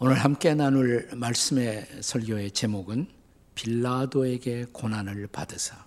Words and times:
오늘 0.00 0.16
함께 0.16 0.54
나눌 0.54 1.08
말씀의 1.14 1.86
설교의 2.00 2.50
제목은 2.50 3.06
빌라도에게 3.54 4.66
고난을 4.72 5.28
받으사 5.28 5.86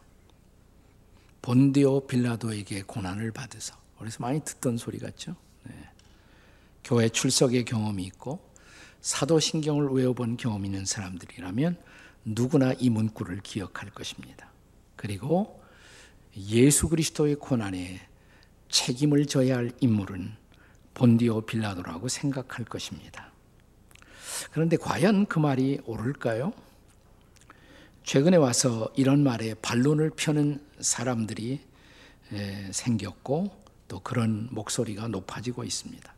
본디오 1.42 2.08
빌라도에게 2.08 2.84
고난을 2.84 3.34
받으사 3.34 3.78
그래서 4.00 4.20
많이 4.22 4.40
듣던 4.40 4.78
소리 4.78 4.98
같죠. 4.98 5.36
네. 5.64 5.74
교회 6.86 7.10
출석의 7.10 7.66
경험이 7.66 8.06
있고 8.06 8.40
사도신경을 9.02 9.90
외워본 9.90 10.38
경험 10.38 10.64
있는 10.64 10.86
사람들이라면 10.86 11.78
누구나 12.24 12.74
이 12.80 12.90
문구를 12.90 13.42
기억할 13.42 13.90
것입니다. 13.90 14.50
그리고 14.96 15.62
예수 16.38 16.88
그리스도의 16.88 17.36
고난에 17.36 18.00
책임을 18.70 19.26
져야 19.26 19.58
할 19.58 19.72
인물은 19.82 20.32
본디오 20.94 21.42
빌라도라고 21.42 22.08
생각할 22.08 22.64
것입니다. 22.64 23.34
그런데 24.52 24.78
과연 24.78 25.26
그 25.26 25.40
말이 25.40 25.80
옳을까요? 25.86 26.54
최근에 28.04 28.38
와서 28.38 28.90
이런 28.96 29.24
말에 29.24 29.54
반론을 29.56 30.12
펴는 30.12 30.66
사람들이 30.80 31.60
생겼고 32.72 33.52
또 33.88 34.00
그런 34.00 34.48
목소리가 34.52 35.08
높아지고 35.08 35.64
있습니다. 35.64 36.14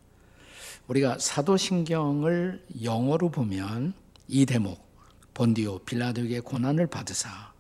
우리가 0.88 1.20
사도신경을 1.20 2.66
영어로 2.84 3.30
보면 3.30 3.94
이 4.28 4.46
대목 4.46 4.88
본디오 5.34 5.80
빌라도에게 5.80 6.40
고난을 6.42 6.88
받으사 6.88 7.54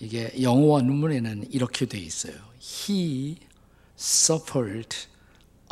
이게 0.00 0.32
영어 0.42 0.66
원문에는 0.66 1.52
이렇게 1.52 1.86
돼 1.86 1.98
있어요. 1.98 2.34
He 2.60 3.36
suffered 3.96 4.96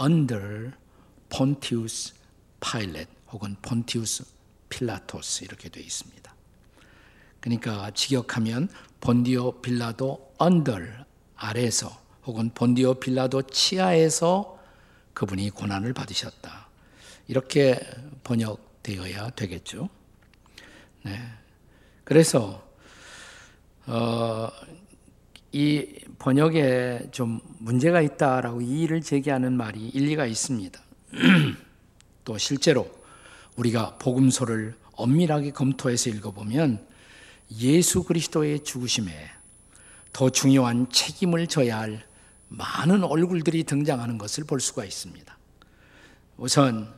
under 0.00 0.72
Pontius 1.28 2.14
Pilate 2.60 3.10
혹은 3.32 3.56
Pontius 3.62 4.24
Pilatus 4.68 5.44
이렇게 5.44 5.68
돼 5.68 5.80
있습니다. 5.80 6.32
그러니까 7.40 7.90
직역하면 7.90 8.68
본디오 9.00 9.60
빌라도 9.60 10.32
under 10.40 11.04
아래에서 11.36 12.00
혹은 12.24 12.50
본디오 12.54 12.94
빌라도 12.94 13.42
치하에서 13.42 14.58
그분이 15.12 15.50
고난을 15.50 15.92
받으셨다. 15.92 16.68
이렇게 17.26 17.80
번역되어야 18.22 19.30
되겠죠. 19.30 19.88
네. 21.02 21.20
그래서 22.04 22.62
어, 23.86 24.48
이 25.50 25.98
번역에 26.18 27.08
좀 27.10 27.40
문제가 27.58 28.00
있다라고 28.00 28.60
이의를 28.60 29.02
제기하는 29.02 29.52
말이 29.56 29.88
일리가 29.88 30.26
있습니다. 30.26 30.80
또 32.24 32.38
실제로 32.38 33.01
우리가 33.56 33.96
복음서를 33.98 34.74
엄밀하게 34.94 35.52
검토해서 35.52 36.10
읽어보면 36.10 36.86
예수 37.60 38.02
그리스도의 38.04 38.64
죽으심에 38.64 39.12
더 40.12 40.30
중요한 40.30 40.88
책임을 40.90 41.46
져야 41.46 41.80
할 41.80 42.06
많은 42.48 43.04
얼굴들이 43.04 43.64
등장하는 43.64 44.18
것을 44.18 44.44
볼 44.44 44.60
수가 44.60 44.84
있습니다. 44.84 45.38
우선 46.36 46.92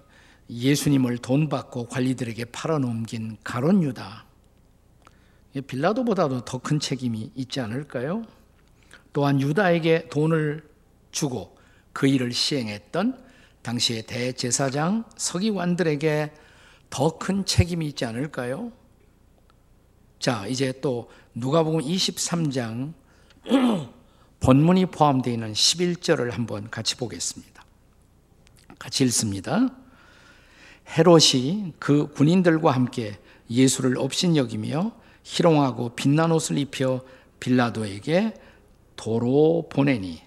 예수님을 0.51 1.19
돈 1.19 1.49
받고 1.49 1.87
관리들에게 1.87 2.47
팔아넘긴 2.47 3.37
가론 3.45 3.83
유다. 3.83 4.25
빌라도보다도 5.67 6.45
더 6.45 6.59
큰 6.59 6.81
책임이 6.81 7.31
있지 7.37 7.61
않을까요? 7.61 8.25
또한 9.13 9.41
유다에게 9.41 10.09
돈을 10.09 10.69
주고 11.13 11.57
그 11.93 12.09
일을 12.09 12.33
시행했던 12.33 13.23
당시의 13.63 14.03
대제사장 14.03 15.05
서기관들에게 15.17 16.33
더 16.95 17.19
큰 17.19 17.45
책임이 17.45 17.89
있지 17.89 18.05
않을까요? 18.05 18.71
자, 20.21 20.47
이제 20.47 20.73
또 20.81 21.11
누가복음 21.35 21.81
23장 21.81 22.93
본문이 24.39 24.87
포함되어 24.87 25.33
있는 25.35 25.53
11절을 25.55 26.31
한번 26.31 26.71
같이 26.71 26.97
보겠습니다. 26.97 27.65
같이 28.79 29.03
읽습니다. 29.07 29.71
헤롯이 30.97 31.73
그 31.81 32.13
군인들과 32.13 32.71
함께 32.71 33.19
예수를 33.51 33.99
업신여기며 33.99 34.93
희롱하고 35.25 35.97
빛난 35.97 36.31
옷을 36.31 36.59
입혀 36.59 37.05
빌라도에게 37.41 38.35
도로 38.95 39.69
보내니 39.69 40.23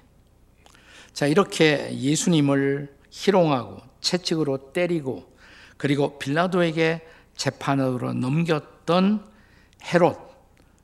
자 1.13 1.27
이렇게 1.27 1.97
예수님을 1.97 2.93
희롱하고 3.09 3.77
채찍으로 4.01 4.73
때리고 4.73 5.36
그리고 5.77 6.17
빌라도에게 6.19 7.07
재판으로 7.35 8.13
넘겼던 8.13 9.25
헤롯 9.83 10.27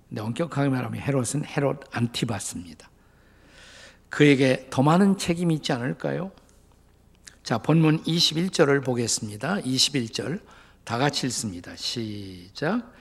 네, 0.10 0.22
엄격하게 0.22 0.70
말하면 0.70 1.02
헤롯은 1.02 1.46
헤롯 1.46 1.84
안티바스입니다. 1.92 2.90
그에게 4.10 4.68
더 4.70 4.84
많은 4.84 5.18
책임이 5.18 5.56
있지 5.56 5.74
않을까요? 5.74 6.32
자, 7.42 7.58
본문 7.58 8.04
21절을 8.04 8.86
보겠습니다. 8.86 9.58
21절 9.62 10.40
다 10.84 11.00
같이 11.00 11.26
읽습니다. 11.28 11.76
시작. 11.76 12.94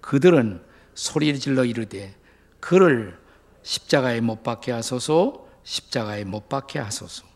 그들은 0.00 0.64
소리를 0.94 1.38
질러 1.38 1.66
이르되 1.66 2.14
그를 2.60 3.18
십자가에 3.62 4.20
못 4.22 4.42
박게 4.42 4.72
하소서 4.72 5.46
십자가에 5.64 6.24
못 6.24 6.48
박게 6.48 6.78
하소서. 6.78 7.26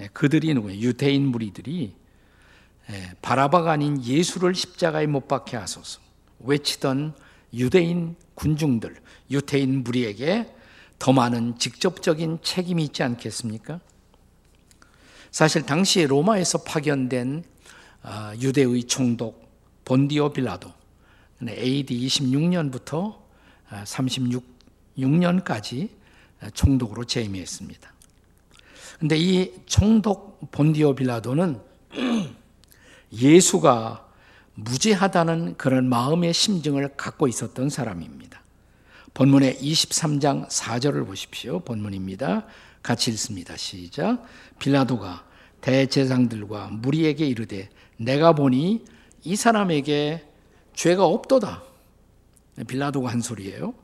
예, 0.00 0.08
그들이 0.08 0.54
누구예요? 0.54 0.80
유대인 0.80 1.26
무리들이 1.26 1.94
예, 1.94 2.01
바라바가 3.22 3.72
아닌 3.72 4.02
예수를 4.02 4.54
십자가에 4.54 5.06
못 5.06 5.28
박게 5.28 5.56
하소서 5.56 6.00
외치던 6.40 7.14
유대인 7.54 8.16
군중들, 8.34 8.96
유대인 9.30 9.84
무리에게 9.84 10.54
더 10.98 11.12
많은 11.12 11.58
직접적인 11.58 12.38
책임이 12.42 12.84
있지 12.84 13.02
않겠습니까? 13.02 13.80
사실 15.30 15.62
당시 15.62 16.06
로마에서 16.06 16.62
파견된 16.62 17.44
아, 18.02 18.34
유대의 18.40 18.84
총독 18.84 19.42
본디오 19.84 20.32
빌라도 20.32 20.72
AD 21.46 22.06
26년부터 22.06 23.18
36년까지 23.68 25.88
총독으로 26.54 27.04
재임했습니다. 27.04 27.92
근데 28.98 29.16
이 29.16 29.52
총독 29.66 30.50
본디오 30.50 30.94
빌라도는 30.94 31.60
예수가 33.12 34.06
무죄하다는 34.54 35.56
그런 35.56 35.88
마음의 35.88 36.32
심정을 36.32 36.96
갖고 36.96 37.28
있었던 37.28 37.68
사람입니다. 37.68 38.42
본문의 39.14 39.58
23장 39.60 40.48
4절을 40.48 41.06
보십시오. 41.06 41.60
본문입니다. 41.60 42.46
같이 42.82 43.10
읽습니다. 43.10 43.56
시작. 43.56 44.24
빌라도가 44.58 45.24
대제상들과 45.60 46.68
무리에게 46.72 47.26
이르되 47.26 47.68
내가 47.96 48.32
보니 48.32 48.84
이 49.24 49.36
사람에게 49.36 50.26
죄가 50.74 51.04
없도다. 51.04 51.62
빌라도가 52.66 53.10
한 53.10 53.20
소리예요. 53.20 53.74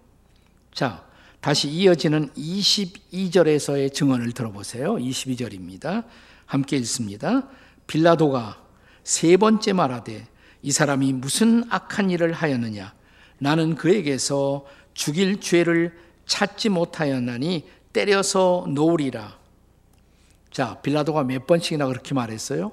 자, 0.72 1.04
다시 1.40 1.68
이어지는 1.68 2.30
22절에서의 2.30 3.92
증언을 3.92 4.32
들어보세요. 4.32 4.94
22절입니다. 4.94 6.04
함께 6.46 6.76
읽습니다. 6.78 7.48
빌라도가 7.86 8.67
세 9.08 9.38
번째 9.38 9.72
말하되 9.72 10.28
이 10.60 10.70
사람이 10.70 11.14
무슨 11.14 11.64
악한 11.70 12.10
일을 12.10 12.34
하였느냐? 12.34 12.92
나는 13.38 13.74
그에게서 13.74 14.66
죽일 14.92 15.40
죄를 15.40 15.96
찾지 16.26 16.68
못하였나니 16.68 17.66
때려서 17.94 18.66
놓으리라. 18.68 19.38
자, 20.50 20.78
빌라도가 20.82 21.24
몇 21.24 21.46
번씩이나 21.46 21.86
그렇게 21.86 22.12
말했어요? 22.12 22.70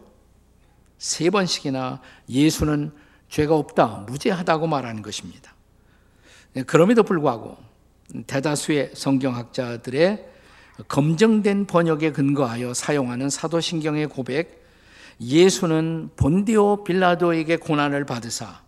세 0.97 1.29
번씩이나 1.29 2.01
예수는 2.27 2.91
죄가 3.29 3.55
없다, 3.55 4.03
무죄하다고 4.05 4.67
말하는 4.67 5.01
것입니다. 5.03 5.55
네, 6.51 6.63
그럼에도 6.63 7.03
불구하고 7.03 7.55
대다수의 8.27 8.91
성경학자들의 8.93 10.25
검증된 10.89 11.65
번역에 11.65 12.11
근거하여 12.11 12.73
사용하는 12.73 13.29
사도신경의 13.29 14.07
고백, 14.07 14.64
예수는 15.19 16.09
본디오 16.15 16.83
빌라도에게 16.83 17.57
고난을 17.57 18.05
받으사 18.05 18.61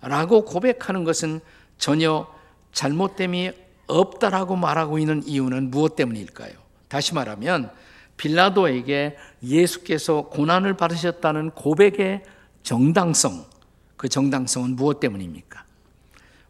라고 0.00 0.44
고백하는 0.44 1.04
것은 1.04 1.40
전혀 1.78 2.26
잘못됨이 2.72 3.52
없다라고 3.86 4.56
말하고 4.56 4.98
있는 4.98 5.22
이유는 5.24 5.70
무엇 5.70 5.96
때문일까요? 5.96 6.52
다시 6.88 7.14
말하면 7.14 7.70
빌라도에게 8.16 9.16
예수께서 9.42 10.22
고난을 10.22 10.74
받으셨다는 10.74 11.50
고백의 11.52 12.24
정당성, 12.62 13.46
그 13.96 14.08
정당성은 14.08 14.76
무엇 14.76 15.00
때문입니까? 15.00 15.64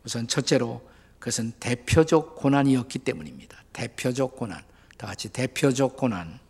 우선 0.05 0.27
첫째로 0.27 0.83
그것은 1.19 1.53
대표적 1.61 2.37
고난이었기 2.37 3.01
때문입니다. 3.01 3.59
대표적 3.73 4.37
고난. 4.37 4.63
다 4.97 5.07
같이 5.07 5.29
대표적 5.29 5.97
고난. 5.97 6.41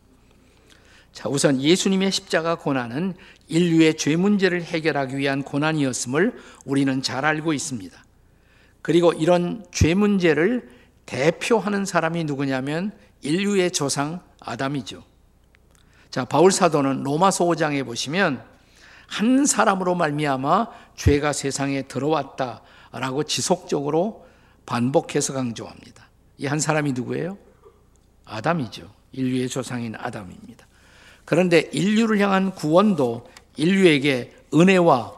자, 1.12 1.28
우선 1.28 1.60
예수님의 1.60 2.12
십자가 2.12 2.55
고난은 2.55 3.14
인류의 3.49 3.96
죄 3.96 4.16
문제를 4.16 4.62
해결하기 4.62 5.16
위한 5.16 5.43
고난이었음을 5.43 6.38
우리는 6.64 7.02
잘 7.02 7.25
알고 7.25 7.52
있습니다. 7.52 8.05
그리고 8.82 9.12
이런 9.12 9.64
죄 9.72 9.94
문제를 9.94 10.69
대표하는 11.06 11.84
사람이 11.84 12.25
누구냐면 12.25 12.93
인류의 13.22 13.72
조상 13.72 14.20
아담이죠. 14.40 15.02
자, 16.10 16.25
바울 16.25 16.52
사도는 16.52 17.02
로마서 17.02 17.44
5장에 17.46 17.84
보시면 17.84 18.43
한 19.08 19.46
사람으로 19.46 19.94
말미암아 19.94 20.69
죄가 20.96 21.32
세상에 21.32 21.82
들어왔다라고 21.82 23.25
지속적으로 23.25 24.26
반복해서 24.66 25.32
강조합니다. 25.32 26.08
이 26.38 26.46
한 26.46 26.60
사람이 26.60 26.93
누구예요? 26.93 27.37
아담이죠. 28.25 28.88
인류의 29.12 29.49
조상인 29.49 29.96
아담입니다. 29.96 30.68
그런데 31.29 31.69
인류를 31.73 32.21
향한 32.21 32.55
구원도 32.55 33.29
인류에게 33.59 34.35
은혜와 34.55 35.13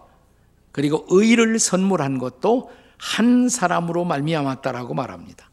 그리고 0.72 1.06
의를 1.08 1.60
선물한 1.60 2.18
것도 2.18 2.72
한 2.98 3.48
사람으로 3.48 4.04
말미암았다라고 4.04 4.92
말합니다. 4.92 5.48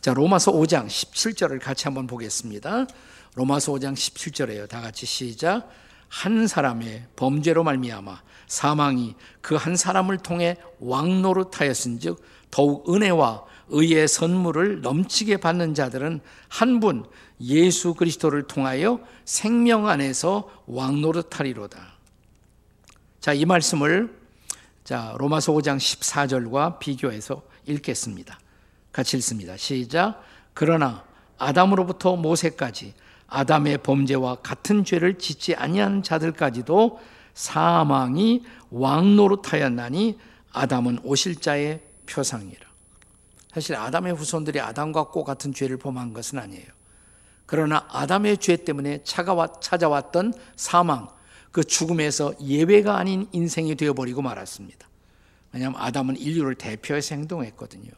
자, 0.00 0.14
로마서 0.14 0.52
5장 0.52 0.86
17절을 0.86 1.60
같이 1.60 1.88
한번 1.88 2.06
보겠습니다. 2.06 2.86
로마서 3.34 3.72
5장 3.72 3.94
17절에요. 3.94 4.68
다 4.68 4.80
같이 4.80 5.04
시작. 5.04 5.68
한 6.06 6.46
사람의 6.46 7.06
범죄로 7.16 7.64
말미암아 7.64 8.22
사망이 8.46 9.16
그 9.40 9.56
한 9.56 9.74
사람을 9.74 10.18
통해 10.18 10.58
왕노릇하였은즉 10.78 12.22
더욱 12.52 12.88
은혜와 12.88 13.42
의의 13.70 14.08
선물을 14.08 14.80
넘치게 14.80 15.38
받는 15.38 15.74
자들은 15.74 16.20
한 16.48 16.80
분 16.80 17.04
예수 17.40 17.94
그리스도를 17.94 18.44
통하여 18.44 19.00
생명 19.24 19.88
안에서 19.88 20.50
왕노릇하리로다. 20.66 21.78
자, 23.20 23.32
이 23.32 23.44
말씀을 23.44 24.16
자, 24.84 25.14
로마서 25.18 25.52
5장 25.52 25.76
14절과 25.76 26.78
비교해서 26.78 27.42
읽겠습니다. 27.66 28.38
같이 28.92 29.16
읽습니다. 29.18 29.56
시작. 29.56 30.22
그러나 30.54 31.04
아담으로부터 31.36 32.16
모세까지 32.16 32.94
아담의 33.26 33.78
범죄와 33.78 34.36
같은 34.36 34.84
죄를 34.84 35.18
짓지 35.18 35.54
아니한 35.54 36.02
자들까지도 36.02 36.98
사망이 37.34 38.44
왕노릇하였나니 38.70 40.18
아담은 40.52 41.00
오실자의 41.04 41.82
표상이라. 42.06 42.67
사실 43.58 43.74
아담의 43.74 44.14
후손들이 44.14 44.60
아담과 44.60 45.08
꼭 45.08 45.24
같은 45.24 45.52
죄를 45.52 45.78
범한 45.78 46.12
것은 46.12 46.38
아니에요. 46.38 46.66
그러나 47.44 47.86
아담의 47.88 48.38
죄 48.38 48.56
때문에 48.56 49.02
찾아왔던 49.04 50.34
사망, 50.54 51.08
그 51.50 51.64
죽음에서 51.64 52.34
예외가 52.40 52.98
아닌 52.98 53.26
인생이 53.32 53.74
되어버리고 53.74 54.22
말았습니다. 54.22 54.88
왜냐하면 55.52 55.80
아담은 55.80 56.16
인류를 56.16 56.54
대표해서 56.54 57.14
행동했거든요. 57.14 57.90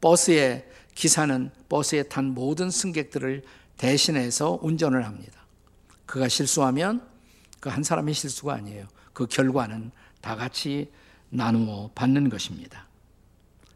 버스의 0.00 0.66
기사는 0.94 1.50
버스에 1.68 2.02
탄 2.04 2.26
모든 2.26 2.70
승객들을 2.70 3.44
대신해서 3.76 4.58
운전을 4.60 5.04
합니다. 5.06 5.40
그가 6.06 6.28
실수하면 6.28 7.06
그 7.60 7.68
한 7.68 7.84
사람의 7.84 8.12
실수가 8.12 8.54
아니에요. 8.54 8.88
그 9.12 9.28
결과는 9.28 9.92
다 10.20 10.34
같이 10.34 10.90
나누어 11.28 11.90
받는 11.94 12.28
것입니다. 12.28 12.88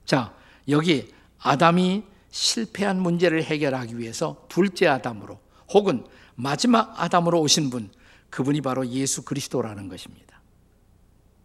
자, 0.05 0.35
여기 0.69 1.09
아담이 1.39 2.03
실패한 2.31 3.01
문제를 3.01 3.43
해결하기 3.45 3.99
위해서 3.99 4.45
둘째 4.49 4.87
아담으로 4.89 5.39
혹은 5.73 6.05
마지막 6.35 7.01
아담으로 7.01 7.41
오신 7.41 7.71
분, 7.71 7.91
그분이 8.31 8.61
바로 8.61 8.87
예수 8.89 9.23
그리스도라는 9.25 9.89
것입니다. 9.89 10.41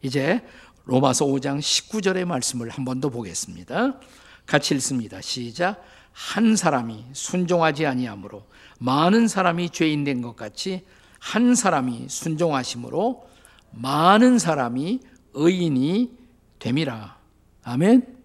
이제 0.02 0.42
로마서 0.86 1.26
5장 1.26 1.60
19절의 1.60 2.26
말씀을 2.26 2.70
한 2.70 2.84
번 2.86 3.00
더 3.00 3.10
보겠습니다. 3.10 4.00
같이 4.46 4.74
읽습니다. 4.76 5.22
시작. 5.22 5.82
한 6.12 6.56
사람이 6.58 7.06
순종하지 7.14 7.86
아니하므로 7.86 8.46
많은 8.80 9.28
사람이 9.28 9.70
죄인 9.70 10.04
된 10.04 10.22
것 10.22 10.36
같이 10.36 10.84
한 11.20 11.56
사람이 11.56 12.08
순종하심으로 12.10 13.30
많은 13.72 14.40
사람이 14.40 15.00
의인이 15.34 16.12
됨이라. 16.60 17.18
아멘. 17.64 18.21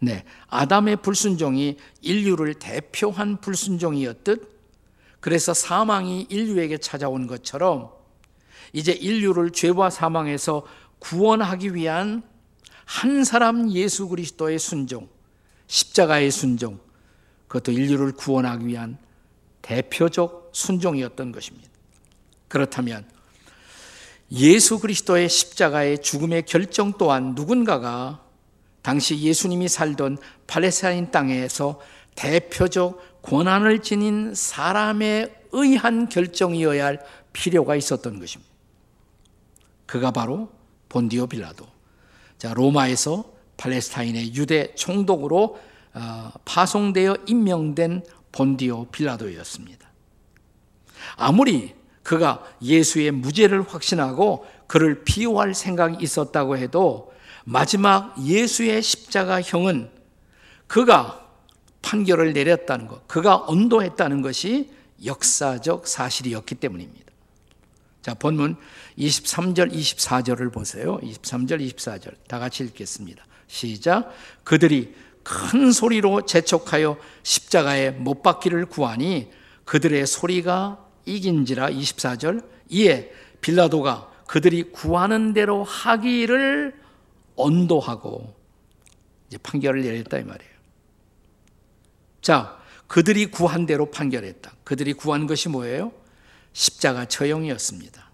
네. 0.00 0.24
아담의 0.48 0.96
불순종이 0.96 1.78
인류를 2.02 2.54
대표한 2.54 3.40
불순종이었듯 3.40 4.54
그래서 5.20 5.54
사망이 5.54 6.26
인류에게 6.28 6.78
찾아온 6.78 7.26
것처럼 7.26 7.90
이제 8.72 8.92
인류를 8.92 9.50
죄와 9.52 9.88
사망에서 9.88 10.66
구원하기 10.98 11.74
위한 11.74 12.22
한 12.84 13.24
사람 13.24 13.70
예수 13.70 14.08
그리스도의 14.08 14.58
순종, 14.58 15.08
십자가의 15.66 16.30
순종, 16.30 16.78
그것도 17.48 17.72
인류를 17.72 18.12
구원하기 18.12 18.66
위한 18.66 18.98
대표적 19.62 20.50
순종이었던 20.52 21.32
것입니다. 21.32 21.70
그렇다면 22.48 23.06
예수 24.32 24.80
그리스도의 24.80 25.28
십자가의 25.28 26.02
죽음의 26.02 26.44
결정 26.46 26.92
또한 26.98 27.34
누군가가 27.34 28.23
당시 28.84 29.18
예수님이 29.18 29.66
살던 29.66 30.18
팔레스타인 30.46 31.10
땅에서 31.10 31.80
대표적 32.16 33.22
권한을 33.22 33.80
지닌 33.80 34.34
사람의 34.34 35.34
의한 35.52 36.10
결정이어야 36.10 36.84
할 36.84 37.02
필요가 37.32 37.76
있었던 37.76 38.20
것입니다. 38.20 38.52
그가 39.86 40.10
바로 40.10 40.50
본디오 40.90 41.26
빌라도. 41.26 41.66
자, 42.36 42.52
로마에서 42.52 43.24
팔레스타인의 43.56 44.34
유대 44.34 44.74
총독으로 44.74 45.58
어, 45.94 46.30
파송되어 46.44 47.16
임명된 47.26 48.04
본디오 48.32 48.84
빌라도였습니다. 48.88 49.88
아무리 51.16 51.74
그가 52.02 52.44
예수의 52.60 53.12
무죄를 53.12 53.66
확신하고 53.66 54.44
그를 54.66 55.04
비호할 55.04 55.54
생각이 55.54 56.04
있었다고 56.04 56.58
해도 56.58 57.13
마지막 57.44 58.14
예수의 58.22 58.82
십자가형은 58.82 59.90
그가 60.66 61.28
판결을 61.82 62.32
내렸다는 62.32 62.86
것, 62.86 63.06
그가 63.06 63.44
언도했다는 63.46 64.22
것이 64.22 64.70
역사적 65.04 65.86
사실이었기 65.86 66.54
때문입니다. 66.56 67.04
자, 68.00 68.14
본문 68.14 68.56
23절, 68.98 69.72
24절을 69.72 70.52
보세요. 70.52 70.98
23절, 71.02 71.60
24절. 71.74 72.14
다 72.28 72.38
같이 72.38 72.64
읽겠습니다. 72.64 73.24
시작. 73.46 74.12
그들이 74.44 74.94
큰 75.22 75.72
소리로 75.72 76.26
재촉하여 76.26 76.98
십자가에 77.22 77.90
못 77.92 78.22
박기를 78.22 78.66
구하니 78.66 79.30
그들의 79.64 80.06
소리가 80.06 80.84
이긴지라 81.06 81.70
24절. 81.70 82.44
이에 82.68 83.10
빌라도가 83.40 84.10
그들이 84.26 84.64
구하는 84.64 85.32
대로 85.32 85.64
하기를 85.64 86.83
언도하고 87.36 88.34
이제 89.28 89.38
판결을 89.38 89.82
내렸다 89.82 90.18
이 90.18 90.24
말이에요. 90.24 90.52
자, 92.20 92.58
그들이 92.86 93.26
구한 93.30 93.66
대로 93.66 93.90
판결했다. 93.90 94.52
그들이 94.64 94.92
구한 94.92 95.26
것이 95.26 95.48
뭐예요? 95.48 95.92
십자가 96.52 97.06
처형이었습니다. 97.06 98.10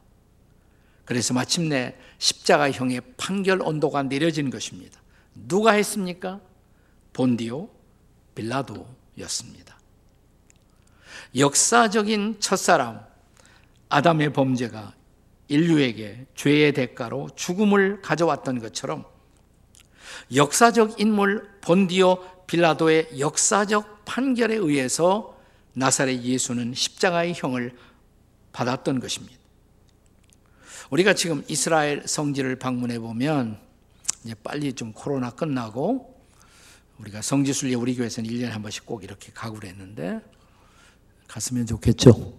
그래서 1.05 1.35
마침내 1.35 1.97
십자가형의 2.19 3.01
판결 3.17 3.63
언도가 3.63 4.03
내려진 4.05 4.49
것입니다. 4.51 5.01
누가 5.35 5.73
했습니까? 5.73 6.41
본디오 7.13 7.69
빌라도였습니다. 8.35 9.79
역사적인 11.37 12.41
첫사람 12.41 13.01
아담의 13.89 14.33
범죄가 14.33 14.95
인류에게 15.51 16.27
죄의 16.35 16.73
대가로 16.73 17.29
죽음을 17.35 18.01
가져왔던 18.01 18.61
것처럼 18.61 19.05
역사적 20.35 21.01
인물 21.01 21.51
본디오 21.61 22.47
빌라도의 22.47 23.19
역사적 23.19 24.05
판결에 24.05 24.55
의해서 24.55 25.39
나사렛 25.75 26.23
예수는 26.23 26.75
십자가의 26.75 27.35
형을 27.37 27.77
받았던 28.53 29.01
것입니다. 29.01 29.39
우리가 30.91 31.15
지금 31.15 31.45
이스라엘 31.49 32.07
성지를 32.07 32.57
방문해 32.57 32.99
보면 32.99 33.59
이제 34.25 34.35
빨리 34.35 34.73
좀 34.73 34.93
코로나 34.93 35.31
끝나고 35.31 36.21
우리가 36.99 37.23
성지 37.23 37.53
순례 37.53 37.75
우리 37.75 37.95
교회에서는 37.95 38.29
1년에 38.29 38.51
한 38.51 38.63
번씩 38.63 38.87
꼭 38.87 39.05
이렇게 39.05 39.33
가고 39.33 39.57
그랬는데 39.57 40.21
갔으면 41.29 41.67
좋겠죠? 41.67 42.39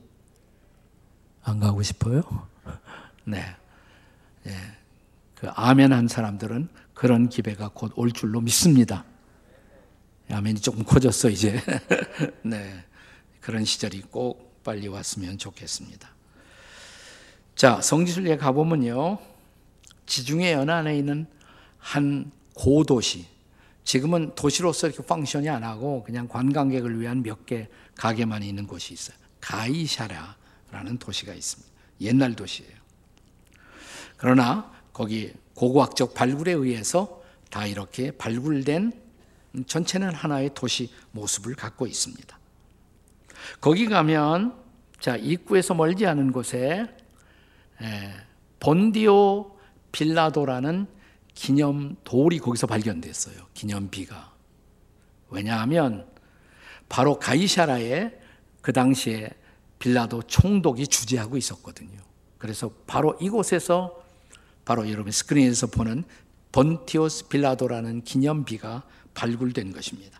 안 1.43 1.59
가고 1.59 1.81
싶어요? 1.81 2.50
네. 3.31 3.45
예. 4.47 4.55
그 5.35 5.47
아멘 5.55 5.93
한 5.93 6.07
사람들은 6.07 6.67
그런 6.93 7.29
기회가 7.29 7.69
곧 7.69 7.93
올 7.95 8.11
줄로 8.11 8.41
믿습니다. 8.41 9.05
아멘이 10.29 10.59
조금 10.61 10.83
커졌어, 10.83 11.29
이제. 11.29 11.59
네. 12.43 12.83
그런 13.41 13.65
시절이 13.65 14.01
꼭 14.11 14.61
빨리 14.63 14.87
왔으면 14.87 15.37
좋겠습니다. 15.37 16.09
자, 17.55 17.81
성지순례 17.81 18.37
가보면요. 18.37 19.17
지중해 20.05 20.53
연안에 20.53 20.97
있는 20.97 21.25
한 21.79 22.31
고도시, 22.53 23.25
지금은 23.83 24.35
도시로서 24.35 24.87
이렇게 24.87 25.03
펑션이 25.03 25.49
안 25.49 25.63
하고 25.63 26.03
그냥 26.03 26.27
관광객을 26.27 26.99
위한 26.99 27.23
몇 27.23 27.45
개 27.45 27.67
가게만 27.95 28.43
있는 28.43 28.67
곳이 28.67 28.93
있어요. 28.93 29.17
가이샤라라는 29.41 30.97
도시가 30.99 31.33
있습니다. 31.33 31.71
옛날 32.01 32.35
도시예요. 32.35 32.80
그러나 34.21 34.71
거기 34.93 35.33
고고학적 35.55 36.13
발굴에 36.13 36.51
의해서 36.51 37.23
다 37.49 37.65
이렇게 37.65 38.11
발굴된 38.11 38.93
전체는 39.65 40.13
하나의 40.13 40.51
도시 40.53 40.93
모습을 41.09 41.55
갖고 41.55 41.87
있습니다. 41.87 42.39
거기 43.59 43.87
가면 43.87 44.55
자 44.99 45.15
입구에서 45.17 45.73
멀지 45.73 46.05
않은 46.05 46.33
곳에 46.33 46.85
본디오 48.59 49.57
빌라도라는 49.91 50.85
기념 51.33 51.95
돌이 52.03 52.37
거기서 52.37 52.67
발견됐어요. 52.67 53.47
기념비가. 53.55 54.33
왜냐하면 55.29 56.07
바로 56.89 57.17
가이샤라에 57.17 58.19
그 58.61 58.71
당시에 58.71 59.31
빌라도 59.79 60.21
총독이 60.21 60.85
주재하고 60.85 61.37
있었거든요. 61.37 61.99
그래서 62.37 62.69
바로 62.85 63.17
이곳에서 63.19 63.99
바로 64.65 64.89
여러분 64.89 65.11
스크린에서 65.11 65.67
보는 65.67 66.03
본티오스 66.51 67.27
빌라도라는 67.27 68.03
기념비가 68.03 68.83
발굴된 69.13 69.73
것입니다. 69.73 70.19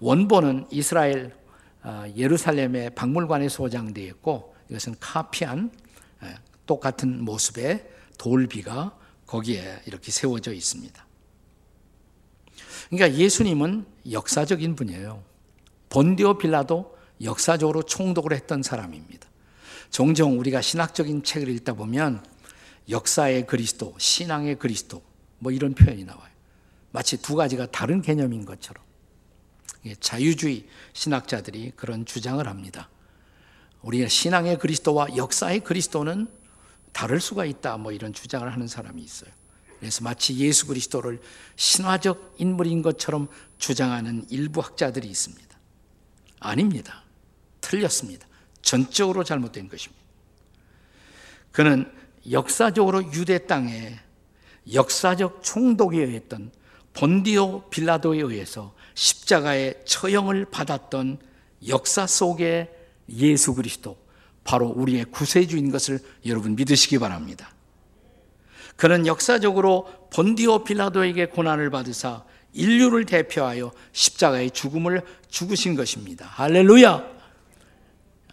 원본은 0.00 0.66
이스라엘 0.70 1.34
아, 1.82 2.08
예루살렘의 2.16 2.90
박물관에 2.94 3.48
소장되어 3.48 4.04
있고 4.06 4.54
이것은 4.68 4.96
카피한 4.98 5.70
똑같은 6.66 7.24
모습의 7.24 7.88
돌비가 8.18 8.96
거기에 9.26 9.80
이렇게 9.86 10.10
세워져 10.10 10.52
있습니다. 10.52 11.06
그러니까 12.90 13.18
예수님은 13.18 13.86
역사적인 14.10 14.76
분이에요. 14.76 15.22
본디오 15.88 16.38
빌라도 16.38 16.96
역사적으로 17.22 17.82
총독을 17.82 18.32
했던 18.32 18.62
사람입니다. 18.62 19.26
종종 19.90 20.38
우리가 20.38 20.60
신학적인 20.60 21.22
책을 21.22 21.48
읽다 21.48 21.74
보면 21.74 22.24
역사의 22.88 23.46
그리스도, 23.46 23.94
신앙의 23.98 24.58
그리스도 24.58 25.02
뭐 25.38 25.52
이런 25.52 25.74
표현이 25.74 26.04
나와요. 26.04 26.30
마치 26.92 27.20
두 27.20 27.34
가지가 27.36 27.66
다른 27.66 28.00
개념인 28.00 28.44
것처럼. 28.44 28.84
자유주의 30.00 30.66
신학자들이 30.92 31.72
그런 31.76 32.04
주장을 32.04 32.44
합니다. 32.46 32.88
우리가 33.82 34.08
신앙의 34.08 34.58
그리스도와 34.58 35.16
역사의 35.16 35.60
그리스도는 35.60 36.26
다를 36.92 37.20
수가 37.20 37.44
있다. 37.44 37.76
뭐 37.76 37.92
이런 37.92 38.12
주장을 38.12 38.50
하는 38.50 38.66
사람이 38.66 39.02
있어요. 39.02 39.30
그래서 39.78 40.02
마치 40.02 40.36
예수 40.38 40.66
그리스도를 40.66 41.20
신화적 41.56 42.36
인물인 42.38 42.82
것처럼 42.82 43.28
주장하는 43.58 44.26
일부 44.30 44.60
학자들이 44.60 45.06
있습니다. 45.06 45.46
아닙니다. 46.40 47.04
틀렸습니다. 47.60 48.26
전적으로 48.62 49.22
잘못된 49.22 49.68
것입니다. 49.68 50.02
그는 51.52 51.92
역사적으로 52.30 53.02
유대 53.12 53.46
땅에 53.46 53.98
역사적 54.72 55.42
총독에 55.42 55.98
의했던 55.98 56.50
본디오 56.92 57.68
빌라도에 57.68 58.20
의해서 58.20 58.74
십자가의 58.94 59.82
처형을 59.84 60.46
받았던 60.46 61.18
역사 61.68 62.06
속의 62.06 62.70
예수 63.10 63.54
그리스도, 63.54 63.96
바로 64.44 64.66
우리의 64.66 65.04
구세주인 65.06 65.70
것을 65.70 66.00
여러분 66.24 66.56
믿으시기 66.56 66.98
바랍니다. 66.98 67.52
그는 68.76 69.06
역사적으로 69.06 69.88
본디오 70.12 70.64
빌라도에게 70.64 71.26
고난을 71.26 71.70
받으사 71.70 72.24
인류를 72.52 73.04
대표하여 73.04 73.72
십자가의 73.92 74.50
죽음을 74.50 75.02
죽으신 75.28 75.76
것입니다. 75.76 76.26
할렐루야! 76.26 77.04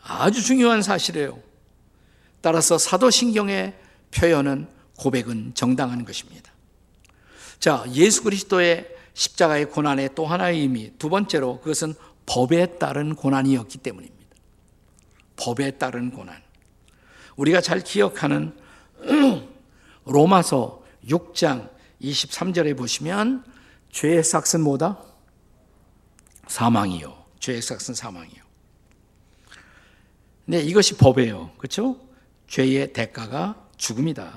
아주 0.04 0.42
중요한 0.42 0.82
사실이에요. 0.82 1.40
따라서 2.42 2.78
사도신경의 2.78 3.74
표현은 4.16 4.68
고백은 4.98 5.54
정당한 5.56 6.06
것입니다. 6.06 6.52
자, 7.60 7.86
예수 7.94 8.24
그리스도의 8.24 8.88
십자가의 9.14 9.70
고난의 9.70 10.12
또 10.16 10.26
하나의 10.26 10.60
의미, 10.60 10.92
두 10.98 11.10
번째로 11.10 11.60
그것은 11.60 11.94
법에 12.26 12.78
따른 12.78 13.16
고난이었기 13.16 13.80
때문입니다. 13.80 14.36
법에 15.36 15.72
따른 15.72 16.12
고난. 16.12 16.42
우리가 17.36 17.62
잘 17.62 17.82
기억하는 17.82 18.56
로마서 20.06 20.84
6장 21.08 21.70
23절에 22.02 22.78
보시면 22.78 23.44
죄의 23.92 24.24
삭은 24.24 24.62
뭐다? 24.64 25.02
사망이요. 26.48 27.24
죄의 27.40 27.62
삭은 27.62 27.96
사망이요. 27.96 28.44
네, 30.46 30.60
이것이 30.60 30.98
법이에요. 30.98 31.52
그렇죠? 31.58 32.00
죄의 32.48 32.94
대가가 32.94 33.63
죽음이다. 33.84 34.32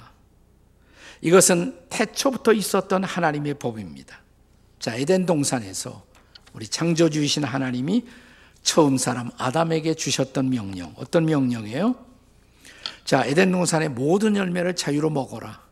이것은 1.20 1.78
태초부터 1.88 2.52
있었던 2.52 3.04
하나님의 3.04 3.54
법입니다. 3.54 4.20
자, 4.80 4.94
에덴 4.96 5.24
동산에서 5.24 6.04
우리 6.52 6.66
창조주이신 6.66 7.44
하나님이 7.44 8.04
처음 8.62 8.98
사람 8.98 9.30
아담에게 9.38 9.94
주셨던 9.94 10.50
명령. 10.50 10.92
어떤 10.96 11.26
명령이에요? 11.26 11.94
자, 13.04 13.24
에덴 13.24 13.52
동산의 13.52 13.90
모든 13.90 14.36
열매를 14.36 14.74
자유로 14.74 15.10
먹어라. 15.10 15.64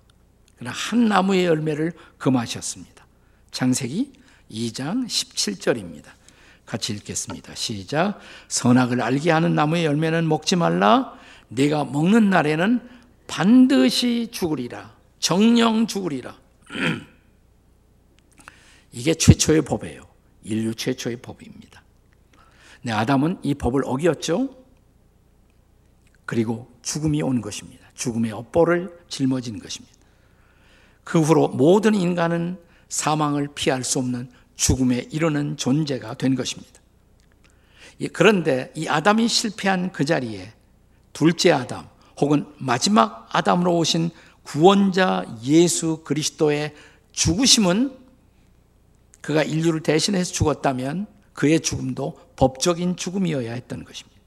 그러나 0.56 0.74
한 0.74 1.08
나무의 1.08 1.44
열매를 1.46 1.92
금하셨습니다. 2.18 3.04
창세기 3.50 4.12
2장 4.50 5.06
17절입니다. 5.06 6.06
같이 6.64 6.92
읽겠습니다. 6.92 7.54
시작. 7.56 8.20
선악을 8.46 9.02
알게 9.02 9.32
하는 9.32 9.56
나무의 9.56 9.84
열매는 9.84 10.28
먹지 10.28 10.54
말라. 10.54 11.12
내가 11.48 11.84
먹는 11.84 12.30
날에는 12.30 12.93
반드시 13.26 14.28
죽으리라. 14.30 14.94
정령 15.18 15.86
죽으리라. 15.86 16.38
이게 18.92 19.14
최초의 19.14 19.62
법이에요. 19.62 20.02
인류 20.42 20.74
최초의 20.74 21.16
법입니다. 21.16 21.82
네, 22.82 22.92
아담은 22.92 23.38
이 23.42 23.54
법을 23.54 23.82
어겼죠. 23.84 24.56
그리고 26.26 26.70
죽음이 26.82 27.22
온 27.22 27.40
것입니다. 27.40 27.88
죽음의 27.94 28.32
업보를 28.32 28.96
짊어진 29.08 29.58
것입니다. 29.58 29.94
그 31.02 31.20
후로 31.20 31.48
모든 31.48 31.94
인간은 31.94 32.58
사망을 32.88 33.48
피할 33.54 33.84
수 33.84 33.98
없는 33.98 34.30
죽음에 34.56 35.08
이르는 35.10 35.56
존재가 35.56 36.14
된 36.14 36.34
것입니다. 36.34 36.80
그런데 38.12 38.72
이 38.74 38.88
아담이 38.88 39.28
실패한 39.28 39.92
그 39.92 40.04
자리에 40.04 40.52
둘째 41.12 41.52
아담 41.52 41.88
혹은 42.20 42.46
마지막 42.58 43.28
아담으로 43.32 43.76
오신 43.76 44.10
구원자 44.42 45.24
예수 45.42 46.02
그리스도의 46.04 46.74
죽으심은 47.12 47.96
그가 49.20 49.42
인류를 49.42 49.82
대신해서 49.82 50.32
죽었다면 50.32 51.06
그의 51.32 51.60
죽음도 51.60 52.18
법적인 52.36 52.96
죽음이어야 52.96 53.52
했던 53.52 53.84
것입니다. 53.84 54.20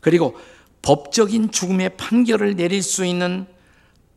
그리고 0.00 0.36
법적인 0.82 1.50
죽음의 1.50 1.96
판결을 1.96 2.56
내릴 2.56 2.82
수 2.82 3.04
있는 3.04 3.46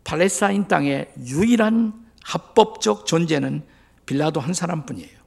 팔레스타인 0.04 0.68
땅의 0.68 1.14
유일한 1.26 2.06
합법적 2.24 3.06
존재는 3.06 3.64
빌라도 4.06 4.40
한 4.40 4.54
사람뿐이에요. 4.54 5.18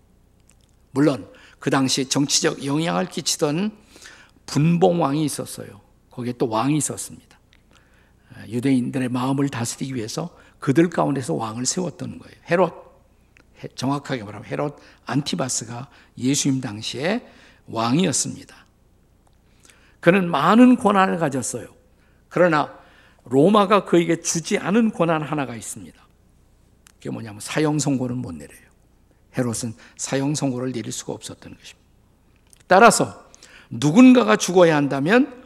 물론 0.92 1.28
그 1.58 1.70
당시 1.70 2.08
정치적 2.08 2.64
영향을 2.64 3.06
끼치던 3.06 3.72
분봉 4.46 5.02
왕이 5.02 5.24
있었어요. 5.24 5.80
거기에 6.18 6.32
또 6.32 6.48
왕이 6.48 6.76
있었습니다. 6.78 7.38
유대인들의 8.48 9.08
마음을 9.08 9.48
다스리기 9.48 9.94
위해서 9.94 10.36
그들 10.58 10.90
가운데서 10.90 11.34
왕을 11.34 11.64
세웠던 11.64 12.18
거예요. 12.18 12.34
헤롯 12.50 12.88
정확하게 13.76 14.24
말하면 14.24 14.44
헤롯 14.48 14.80
안티바스가 15.06 15.88
예수님 16.18 16.60
당시에 16.60 17.24
왕이었습니다. 17.68 18.66
그는 20.00 20.28
많은 20.28 20.76
권한을 20.76 21.18
가졌어요. 21.18 21.68
그러나 22.28 22.76
로마가 23.24 23.84
그에게 23.84 24.20
주지 24.20 24.58
않은 24.58 24.90
권한 24.90 25.22
하나가 25.22 25.54
있습니다. 25.54 26.00
그게 26.96 27.10
뭐냐면 27.10 27.38
사형 27.38 27.78
선고는 27.78 28.16
못 28.16 28.32
내려요. 28.34 28.58
헤롯은 29.36 29.74
사형 29.96 30.34
선고를 30.34 30.72
내릴 30.72 30.90
수가 30.90 31.12
없었던 31.12 31.56
것입니다. 31.56 31.88
따라서 32.66 33.28
누군가가 33.70 34.34
죽어야 34.34 34.74
한다면 34.74 35.37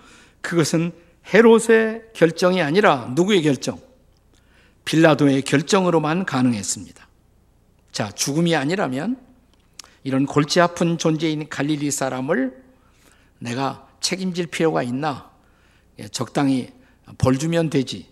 그것은 0.42 0.92
헤롯의 1.32 2.10
결정이 2.14 2.60
아니라 2.60 3.12
누구의 3.14 3.42
결정? 3.42 3.80
빌라도의 4.84 5.42
결정으로만 5.42 6.26
가능했습니다. 6.26 7.08
자, 7.92 8.10
죽음이 8.10 8.54
아니라면 8.56 9.18
이런 10.02 10.26
골치 10.26 10.60
아픈 10.60 10.98
존재인 10.98 11.48
갈릴리 11.48 11.90
사람을 11.90 12.62
내가 13.38 13.88
책임질 14.00 14.48
필요가 14.48 14.82
있나? 14.82 15.30
예, 15.98 16.08
적당히 16.08 16.72
벌 17.18 17.38
주면 17.38 17.70
되지. 17.70 18.08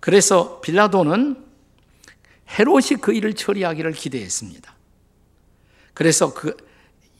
그래서 0.00 0.60
빌라도는 0.60 1.44
헤롯이 2.58 3.00
그 3.00 3.12
일을 3.12 3.34
처리하기를 3.34 3.92
기대했습니다. 3.92 4.74
그래서 5.94 6.34
그 6.34 6.56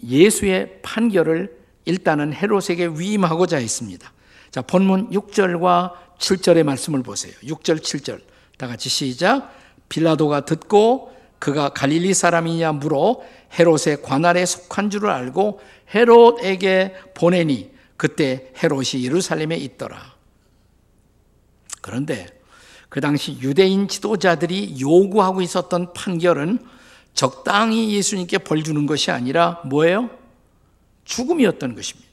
예수의 0.05 0.81
판결을 0.83 1.57
일단은 1.85 2.33
헤롯에게 2.33 2.89
위임하고자 2.99 3.57
했습니다. 3.57 4.13
자, 4.53 4.61
본문 4.61 5.11
6절과 5.11 5.95
7절의 6.19 6.63
말씀을 6.63 7.03
보세요. 7.03 7.33
6절, 7.43 7.81
7절. 7.81 8.21
다 8.59 8.69
같이 8.69 8.91
시작. 8.91 9.51
빌라도가 9.89 10.45
듣고 10.45 11.11
그가 11.39 11.71
갈릴리 11.71 12.15
사람이냐 12.15 12.73
물어 12.73 13.21
헤롯의 13.59 14.03
관할에 14.03 14.45
속한 14.47 14.91
줄을 14.91 15.11
알고 15.11 15.61
헤롯에게 15.95 16.95
보내니 17.15 17.73
그때 17.97 18.53
헤롯이 18.63 19.03
예루살렘에 19.03 19.57
있더라. 19.57 20.15
그런데 21.81 22.27
그 22.91 23.01
당시 23.01 23.39
유대인 23.41 23.89
지도자들이 23.89 24.77
요구하고 24.81 25.41
있었던 25.41 25.95
판결은 25.95 26.59
적당히 27.15 27.95
예수님께 27.95 28.39
벌 28.39 28.63
주는 28.63 28.87
것이 28.87 29.11
아니라 29.11 29.63
뭐예요? 29.65 30.11
죽음이었던 31.05 31.75
것입니다. 31.75 32.12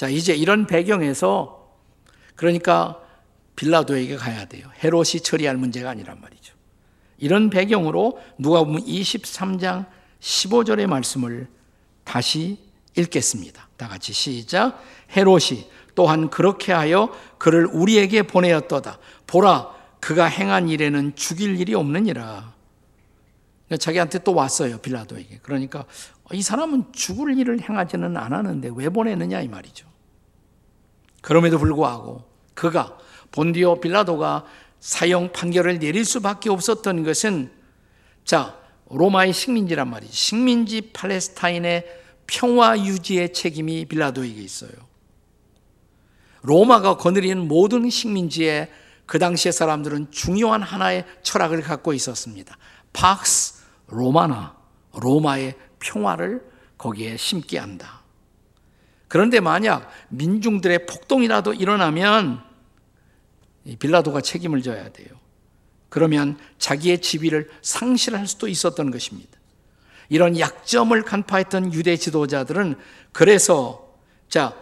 자, 0.00 0.08
이제 0.08 0.34
이런 0.34 0.66
배경에서 0.66 1.76
그러니까 2.34 3.02
빌라도에게 3.54 4.16
가야 4.16 4.46
돼요. 4.46 4.66
헤롯이 4.82 5.20
처리할 5.22 5.58
문제가 5.58 5.90
아니란 5.90 6.22
말이죠. 6.22 6.54
이런 7.18 7.50
배경으로 7.50 8.18
누가 8.38 8.64
보면 8.64 8.82
23장 8.86 9.84
15절의 10.18 10.86
말씀을 10.86 11.48
다시 12.04 12.56
읽겠습니다. 12.96 13.68
다 13.76 13.88
같이 13.88 14.14
시작. 14.14 14.82
헤롯이 15.14 15.68
또한 15.94 16.30
그렇게 16.30 16.72
하여 16.72 17.14
그를 17.36 17.66
우리에게 17.66 18.22
보내었도다. 18.22 18.98
보라, 19.26 19.68
그가 20.00 20.24
행한 20.24 20.70
일에는 20.70 21.14
죽일 21.14 21.60
일이 21.60 21.74
없느니라. 21.74 22.54
자기한테 23.78 24.20
또 24.20 24.32
왔어요, 24.32 24.78
빌라도에게. 24.78 25.40
그러니까 25.42 25.84
이 26.32 26.40
사람은 26.40 26.84
죽을 26.92 27.36
일을 27.36 27.60
행하지는 27.60 28.16
않았는데 28.16 28.70
왜 28.74 28.88
보내느냐 28.88 29.42
이 29.42 29.48
말이죠. 29.48 29.89
그럼에도 31.20 31.58
불구하고 31.58 32.24
그가 32.54 32.98
본디오 33.32 33.80
빌라도가 33.80 34.44
사형 34.80 35.32
판결을 35.32 35.78
내릴 35.78 36.04
수밖에 36.04 36.50
없었던 36.50 37.04
것은 37.04 37.52
자 38.24 38.58
로마의 38.88 39.32
식민지란 39.32 39.88
말이죠. 39.88 40.12
식민지 40.12 40.90
팔레스타인의 40.92 41.86
평화 42.26 42.78
유지의 42.78 43.32
책임이 43.32 43.86
빌라도에게 43.86 44.40
있어요. 44.40 44.70
로마가 46.42 46.96
거느리는 46.96 47.46
모든 47.46 47.90
식민지에 47.90 48.70
그 49.06 49.18
당시의 49.18 49.52
사람들은 49.52 50.10
중요한 50.10 50.62
하나의 50.62 51.04
철학을 51.22 51.60
갖고 51.62 51.92
있었습니다. 51.92 52.56
팍스 52.92 53.62
로마나 53.88 54.56
로마의 54.94 55.56
평화를 55.80 56.42
거기에 56.78 57.16
심게 57.16 57.58
한다. 57.58 57.99
그런데 59.10 59.40
만약 59.40 59.90
민중들의 60.10 60.86
폭동이라도 60.86 61.54
일어나면 61.54 62.44
빌라도가 63.80 64.20
책임을 64.20 64.62
져야 64.62 64.88
돼요. 64.90 65.08
그러면 65.88 66.38
자기의 66.58 67.00
지위를 67.00 67.50
상실할 67.60 68.28
수도 68.28 68.46
있었던 68.46 68.92
것입니다. 68.92 69.36
이런 70.08 70.38
약점을 70.38 71.02
간파했던 71.02 71.74
유대 71.74 71.96
지도자들은 71.96 72.76
그래서 73.10 73.96
자 74.28 74.54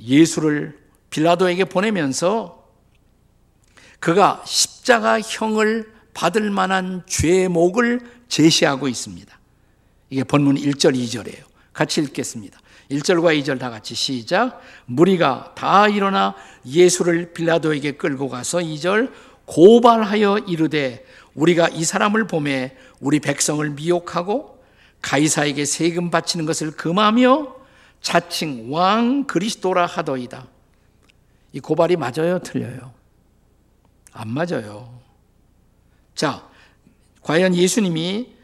예수를 0.00 0.76
빌라도에게 1.10 1.64
보내면서 1.66 2.68
그가 4.00 4.42
십자가형을 4.44 5.92
받을 6.12 6.50
만한 6.50 7.04
죄목을 7.06 8.00
제시하고 8.26 8.88
있습니다. 8.88 9.38
이게 10.10 10.24
본문 10.24 10.56
1절, 10.56 10.96
2절이에요. 10.96 11.44
같이 11.72 12.00
읽겠습니다. 12.00 12.58
1절과 12.90 13.40
2절 13.40 13.58
다 13.58 13.70
같이 13.70 13.94
시작. 13.94 14.60
무리가 14.86 15.52
다 15.56 15.88
일어나 15.88 16.34
예수를 16.64 17.32
빌라도에게 17.32 17.92
끌고 17.92 18.28
가서 18.28 18.58
2절 18.58 19.10
고발하여 19.46 20.38
이르되 20.46 21.04
우리가 21.34 21.68
이 21.68 21.84
사람을 21.84 22.26
보매 22.26 22.76
우리 23.00 23.20
백성을 23.20 23.68
미혹하고 23.70 24.62
가이사에게 25.02 25.64
세금 25.64 26.10
바치는 26.10 26.46
것을 26.46 26.72
금하며 26.72 27.54
자칭 28.00 28.72
왕 28.72 29.24
그리스도라 29.24 29.86
하더이다. 29.86 30.46
이 31.52 31.60
고발이 31.60 31.96
맞아요, 31.96 32.38
틀려요? 32.38 32.92
안 34.12 34.28
맞아요. 34.28 34.98
자, 36.14 36.48
과연 37.22 37.54
예수님이 37.54 38.34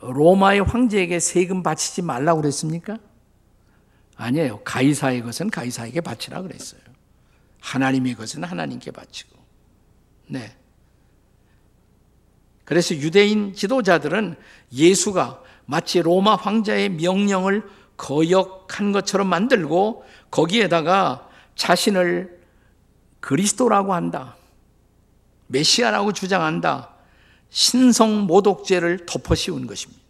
로마의 0.00 0.62
황제에게 0.62 1.20
세금 1.20 1.62
바치지 1.62 2.02
말라고 2.02 2.40
그랬습니까? 2.40 2.98
아니에요. 4.20 4.60
가이사의 4.64 5.22
것은 5.22 5.48
가이사에게 5.50 6.02
바치라 6.02 6.42
그랬어요. 6.42 6.80
하나님의 7.60 8.14
것은 8.14 8.44
하나님께 8.44 8.90
바치고. 8.90 9.36
네. 10.28 10.54
그래서 12.64 12.94
유대인 12.94 13.54
지도자들은 13.54 14.36
예수가 14.72 15.42
마치 15.64 16.02
로마 16.02 16.36
황자의 16.36 16.90
명령을 16.90 17.68
거역한 17.96 18.92
것처럼 18.92 19.26
만들고 19.26 20.04
거기에다가 20.30 21.28
자신을 21.56 22.40
그리스도라고 23.20 23.94
한다. 23.94 24.36
메시아라고 25.48 26.12
주장한다. 26.12 26.90
신성 27.48 28.26
모독죄를 28.26 29.06
덮어 29.06 29.34
씌운 29.34 29.66
것입니다. 29.66 30.00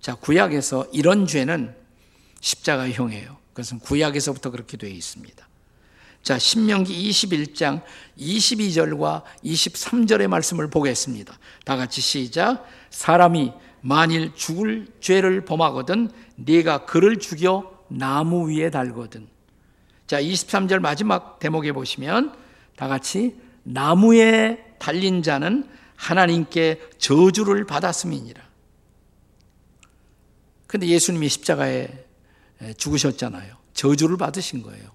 자, 0.00 0.14
구약에서 0.14 0.86
이런 0.92 1.26
죄는 1.26 1.79
십자가형이에요. 2.40 3.36
그것은 3.52 3.78
구약에서부터 3.80 4.50
그렇게 4.50 4.76
되어 4.76 4.90
있습니다. 4.90 5.48
자, 6.22 6.38
신명기 6.38 7.10
21장 7.10 7.82
22절과 8.18 9.22
23절의 9.44 10.28
말씀을 10.28 10.68
보겠습니다. 10.68 11.38
다 11.64 11.76
같이 11.76 12.00
시작. 12.00 12.66
사람이 12.90 13.52
만일 13.80 14.34
죽을 14.34 14.86
죄를 15.00 15.44
범하거든 15.44 16.10
네가 16.36 16.84
그를 16.84 17.18
죽여 17.18 17.84
나무 17.88 18.50
위에 18.50 18.70
달거든. 18.70 19.28
자, 20.06 20.20
23절 20.20 20.80
마지막 20.80 21.38
대목에 21.38 21.72
보시면 21.72 22.36
다 22.76 22.88
같이 22.88 23.36
나무에 23.62 24.74
달린 24.78 25.22
자는 25.22 25.68
하나님께 25.96 26.80
저주를 26.98 27.66
받았음이니라. 27.66 28.42
근데 30.66 30.86
예수님이 30.86 31.28
십자가에 31.28 32.09
죽으셨잖아요. 32.76 33.56
저주를 33.74 34.16
받으신 34.16 34.62
거예요. 34.62 34.90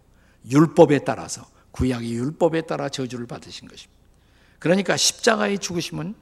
율법에 0.50 1.00
따라서 1.00 1.48
구약의 1.72 2.14
율법에 2.14 2.62
따라 2.62 2.90
저주를 2.90 3.28
받으신 3.28 3.68
것입니다. 3.68 4.02
그러니까 4.60 4.96
십자가의 4.98 5.60
죽으심은 5.60 6.16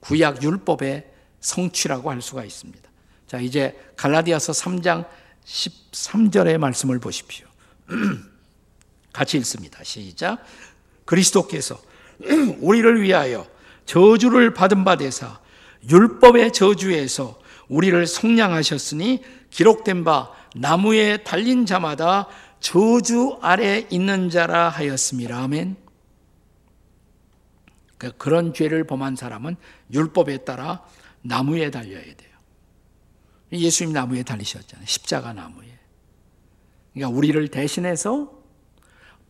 구약 0.00 0.42
율법의 0.42 1.10
성취라고 1.40 2.10
할 2.10 2.20
수가 2.20 2.44
있습니다. 2.44 2.90
자, 3.26 3.38
이제 3.38 3.78
갈라디아서 3.96 4.52
3장 4.52 5.06
13절의 5.44 6.58
말씀을 6.58 6.98
보십시오. 6.98 7.46
같이 9.12 9.36
읽습니다. 9.38 9.82
시작. 9.84 10.44
그리스도께서 11.04 11.80
우리를 12.60 13.02
위하여 13.02 13.46
저주를 13.86 14.54
받은 14.54 14.84
바 14.84 14.96
되사 14.96 15.40
율법의 15.88 16.52
저주에서 16.52 17.38
우리를 17.68 18.06
속량하셨으니 18.06 19.22
기록된 19.50 20.04
바 20.04 20.30
나무에 20.54 21.18
달린 21.18 21.66
자마다 21.66 22.28
저주 22.60 23.38
아래 23.42 23.86
있는 23.90 24.30
자라 24.30 24.68
하였습니다. 24.68 25.36
아멘. 25.38 25.76
그 27.98 28.16
그런 28.16 28.54
죄를 28.54 28.86
범한 28.86 29.16
사람은 29.16 29.56
율법에 29.92 30.38
따라 30.38 30.82
나무에 31.22 31.70
달려야 31.70 32.02
돼요. 32.02 32.34
예수님 33.52 33.92
나무에 33.92 34.22
달리셨잖아요. 34.22 34.86
십자가 34.86 35.32
나무에. 35.32 35.66
그러니까 36.92 37.16
우리를 37.16 37.48
대신해서 37.48 38.32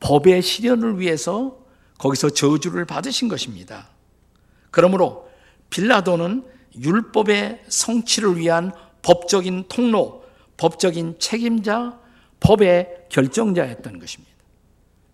법의 0.01 0.43
실현을 0.43 1.01
위해서 1.01 1.59
거기서 1.99 2.31
저주를 2.31 2.85
받으신 2.85 3.29
것입니다. 3.29 3.89
그러므로 4.71 5.31
빌라도는 5.71 6.45
율법의 6.77 7.65
성취를 7.69 8.37
위한 8.37 8.73
법적인 9.03 9.69
통로, 9.69 10.24
법적인 10.57 11.19
책임자, 11.19 11.99
법의 12.41 13.07
결정자였던 13.09 13.99
것입니다. 13.99 14.33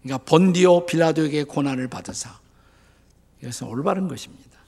그러니까 0.02 0.24
본디오 0.24 0.86
빌라도에게 0.86 1.44
고난을 1.44 1.88
받으사 1.88 2.38
이것은 3.42 3.68
올바른 3.68 4.08
것입니다. 4.08 4.58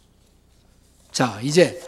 자, 1.11 1.41
이제 1.43 1.83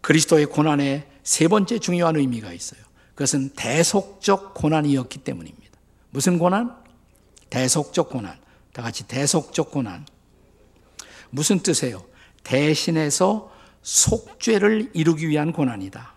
그리스도의 0.00 0.46
고난에 0.46 1.06
세 1.22 1.48
번째 1.48 1.78
중요한 1.78 2.16
의미가 2.16 2.52
있어요. 2.52 2.80
그것은 3.14 3.50
대속적 3.56 4.54
고난이었기 4.54 5.20
때문입니다. 5.20 5.78
무슨 6.10 6.38
고난? 6.38 6.76
대속적 7.50 8.10
고난. 8.10 8.38
다 8.72 8.82
같이 8.82 9.06
대속적 9.08 9.70
고난. 9.70 10.06
무슨 11.30 11.60
뜻이에요? 11.60 12.04
대신해서 12.44 13.50
속죄를 13.82 14.90
이루기 14.92 15.28
위한 15.28 15.52
고난이다. 15.52 16.15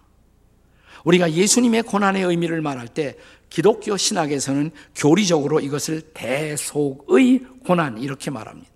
우리가 1.05 1.31
예수님의 1.31 1.83
고난의 1.83 2.23
의미를 2.23 2.61
말할 2.61 2.87
때 2.87 3.15
기독교 3.49 3.97
신학에서는 3.97 4.71
교리적으로 4.95 5.59
이것을 5.59 6.01
대속의 6.13 7.41
고난 7.65 7.97
이렇게 7.97 8.29
말합니다. 8.31 8.69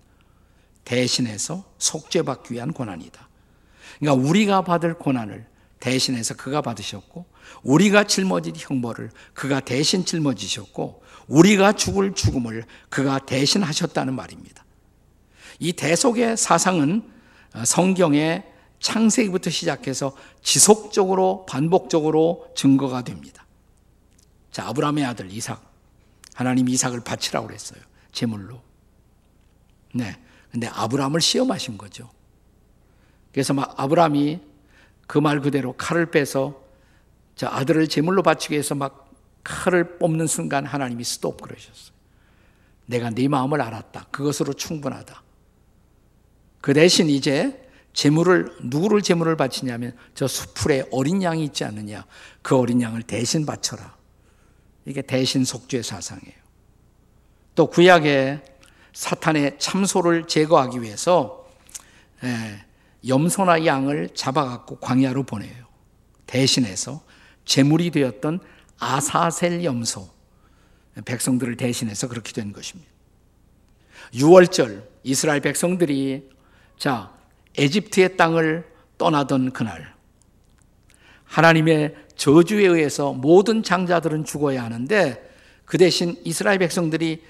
대신해서 0.84 1.64
속죄받기 1.78 2.54
위한 2.54 2.72
고난이다. 2.72 3.28
그러니까 3.98 4.28
우리가 4.28 4.62
받을 4.62 4.94
고난을 4.94 5.46
대신해서 5.80 6.34
그가 6.34 6.62
받으셨고 6.62 7.26
우리가 7.62 8.04
짊어질 8.04 8.54
형벌을 8.56 9.10
그가 9.34 9.60
대신 9.60 10.04
짊어지셨고 10.04 11.02
우리가 11.28 11.72
죽을 11.72 12.14
죽음을 12.14 12.64
그가 12.88 13.18
대신 13.18 13.62
하셨다는 13.62 14.14
말입니다. 14.14 14.64
이 15.58 15.72
대속의 15.72 16.36
사상은 16.36 17.02
성경의 17.64 18.44
창세기부터 18.84 19.48
시작해서 19.48 20.14
지속적으로 20.42 21.46
반복적으로 21.46 22.52
증거가 22.54 23.02
됩니다. 23.02 23.46
자, 24.50 24.68
아브라함의 24.68 25.06
아들 25.06 25.30
이삭. 25.32 25.72
하나님 26.34 26.68
이삭을 26.68 27.00
바치라고 27.00 27.46
그랬어요. 27.46 27.80
제물로. 28.12 28.60
네. 29.94 30.14
근데 30.52 30.66
아브라함을 30.66 31.22
시험하신 31.22 31.78
거죠. 31.78 32.10
그래서 33.32 33.54
막 33.54 33.74
아브라함이 33.80 34.40
그 35.06 35.18
말 35.18 35.40
그대로 35.40 35.72
칼을 35.72 36.10
빼서 36.10 36.62
저 37.36 37.46
아들을 37.46 37.88
제물로 37.88 38.22
바치기 38.22 38.52
위해서 38.52 38.74
막 38.74 39.10
칼을 39.44 39.98
뽑는 39.98 40.26
순간 40.26 40.66
하나님이 40.66 41.04
스톱 41.04 41.40
그러셨어요. 41.40 41.94
내가 42.84 43.08
네 43.08 43.28
마음을 43.28 43.62
알았다. 43.62 44.08
그것으로 44.10 44.52
충분하다. 44.52 45.22
그 46.60 46.74
대신 46.74 47.08
이제 47.08 47.63
제물을 47.94 48.56
누구를 48.64 49.02
제물을 49.02 49.36
바치냐면 49.36 49.96
저 50.14 50.26
수풀에 50.26 50.88
어린 50.90 51.22
양이 51.22 51.44
있지 51.44 51.64
않느냐. 51.64 52.04
그 52.42 52.56
어린 52.58 52.82
양을 52.82 53.04
대신 53.04 53.46
바쳐라. 53.46 53.96
이게 54.84 55.00
대신 55.00 55.44
속죄 55.44 55.80
사상이에요. 55.82 56.34
또 57.54 57.68
구약에 57.68 58.42
사탄의 58.92 59.58
참소를 59.58 60.26
제거하기 60.26 60.82
위해서 60.82 61.48
예, 62.24 62.64
염소나 63.06 63.64
양을 63.64 64.10
잡아갖고 64.14 64.76
광야로 64.80 65.22
보내요. 65.22 65.64
대신해서 66.26 67.02
제물이 67.44 67.90
되었던 67.92 68.40
아사셀 68.78 69.62
염소 69.62 70.08
백성들을 71.04 71.56
대신해서 71.56 72.08
그렇게 72.08 72.32
된 72.32 72.52
것입니다. 72.52 72.90
6월절 74.14 74.84
이스라엘 75.04 75.40
백성들이 75.40 76.28
자 76.76 77.13
에집트의 77.56 78.16
땅을 78.16 78.66
떠나던 78.98 79.52
그날 79.52 79.94
하나님의 81.24 81.96
저주에 82.16 82.66
의해서 82.66 83.12
모든 83.12 83.62
장자들은 83.62 84.24
죽어야 84.24 84.62
하는데 84.62 85.30
그 85.64 85.78
대신 85.78 86.16
이스라엘 86.24 86.58
백성들이 86.58 87.22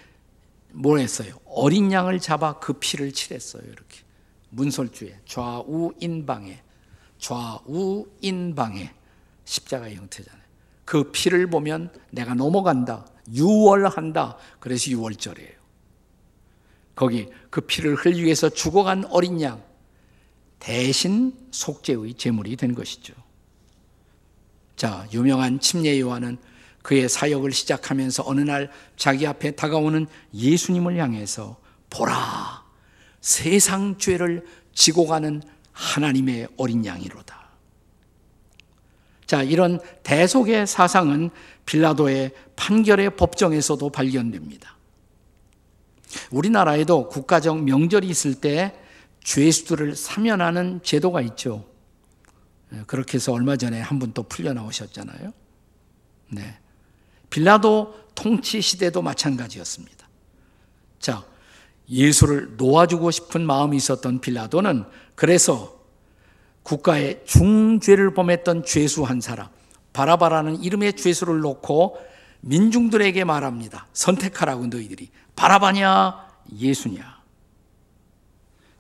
뭘 0.73 0.99
했어요? 0.99 1.37
어린 1.47 1.91
양을 1.93 2.19
잡아 2.19 2.59
그 2.59 2.75
피를 2.75 3.13
칠했어요. 3.13 3.63
이렇게 3.63 4.01
문설주에 4.51 5.21
좌우인방에 5.27 6.61
좌우인방에 7.19 8.93
십자가의 9.45 9.97
형태잖아요. 9.97 10.45
그 10.85 11.11
피를 11.13 11.49
보면 11.49 11.91
내가 12.11 12.35
넘어간다. 12.35 13.07
유월한다. 13.33 14.37
그래서 14.61 14.91
유월절이에요. 14.91 15.65
거기 16.95 17.29
그 17.51 17.63
피를 17.63 17.95
흘리기 17.95 18.25
위해서 18.25 18.49
죽어간 18.49 19.05
어린 19.07 19.41
양 19.41 19.63
대신 20.64 21.35
속죄의 21.50 22.14
제물이 22.14 22.57
된 22.57 22.74
것이죠. 22.74 23.12
자, 24.77 25.07
유명한 25.12 25.61
침례 25.61 26.00
요한은 26.00 26.38
그의 26.81 27.07
사역을 27.07 27.53
시작하면서 27.53 28.24
어느 28.27 28.40
날 28.40 28.70
자기 28.96 29.27
앞에 29.27 29.50
다가오는 29.50 30.07
예수님을 30.33 30.96
향해서 30.96 31.59
보라 31.90 32.64
세상 33.20 33.98
죄를 33.98 34.46
지고 34.72 35.07
가는 35.07 35.42
하나님의 35.72 36.48
어린 36.57 36.87
양이로다. 36.87 37.44
자, 39.27 39.42
이런 39.42 39.79
대속의 40.03 40.66
사상은 40.66 41.29
빌라도의 41.66 42.33
판결의 42.57 43.16
법정에서도 43.16 43.90
발견됩니다. 43.90 44.79
우리나라에도 46.31 47.11
국가적 47.11 47.64
명절이 47.64 48.09
있을 48.09 48.35
때 48.35 48.81
죄수들을 49.25 49.97
사면하는 49.97 50.81
제도가 50.83 51.21
있죠. 51.23 51.65
예, 52.73 52.83
그렇게 52.87 53.15
해서 53.17 53.33
얼마 53.33 53.57
전에 53.57 53.81
한 53.81 53.99
분 53.99 54.13
또 54.13 54.23
풀려 54.23 54.53
나오셨잖아요. 54.53 55.33
네. 56.31 56.59
빌라도 57.31 57.95
통치 58.15 58.61
시대도 58.61 59.03
마찬가지였습니다. 59.03 60.07
자, 61.01 61.25
예수를 61.89 62.57
놓아주고 62.57 63.11
싶은 63.11 63.45
마음이 63.47 63.77
있었던 63.77 64.21
빌라도는 64.21 64.85
그래서 65.15 65.81
국가의 66.63 67.23
중죄를 67.27 68.15
범했던 68.15 68.65
죄수 68.65 69.03
한 69.05 69.21
사람, 69.21 69.49
바라바라는 69.93 70.63
이름의 70.63 70.95
죄수를 70.97 71.41
놓고 71.41 71.99
민중들에게 72.41 73.25
말합니다. 73.25 73.87
선택하라고 73.93 74.67
너희들이. 74.67 75.11
바라바냐, 75.37 76.27
예수냐. 76.57 77.13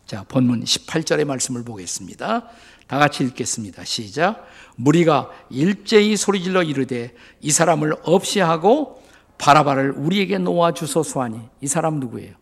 자, 0.06 0.24
본문 0.28 0.64
18절의 0.64 1.24
말씀을 1.24 1.64
보겠습니다. 1.64 2.48
다 2.86 2.98
같이 2.98 3.24
읽겠습니다. 3.24 3.84
시작. 3.84 4.46
무리가 4.76 5.30
일제히 5.48 6.16
소리질러 6.16 6.62
이르되 6.62 7.14
이 7.40 7.50
사람을 7.50 7.96
없이 8.02 8.40
하고 8.40 9.02
바라바를 9.38 9.92
우리에게 9.92 10.38
놓아 10.38 10.72
주소서 10.72 11.22
하니 11.22 11.40
이 11.60 11.66
사람 11.66 12.00
누구예요? 12.00 12.34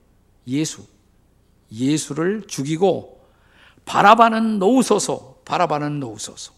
예수. 0.49 0.85
예수를 1.71 2.45
죽이고 2.49 3.25
바라바는 3.85 4.59
놓으소서. 4.59 5.41
바라바는 5.45 6.01
놓으소서. 6.01 6.53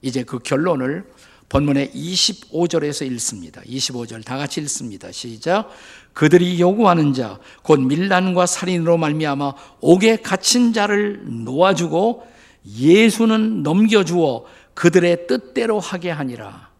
이제 0.00 0.22
그 0.22 0.38
결론을 0.38 1.10
본문의 1.48 1.90
25절에서 1.94 3.06
읽습니다. 3.12 3.60
25절 3.62 4.24
다 4.24 4.36
같이 4.36 4.60
읽습니다. 4.62 5.12
시작. 5.12 5.70
그들이 6.12 6.60
요구하는 6.60 7.12
자, 7.12 7.38
곧 7.62 7.80
밀란과 7.80 8.46
살인으로 8.46 8.96
말미암아 8.96 9.52
옥에 9.80 10.16
갇힌 10.16 10.72
자를 10.72 11.44
놓아주고 11.44 12.26
예수는 12.66 13.62
넘겨주어 13.62 14.44
그들의 14.74 15.26
뜻대로 15.26 15.80
하게 15.80 16.10
하니라. 16.10 16.70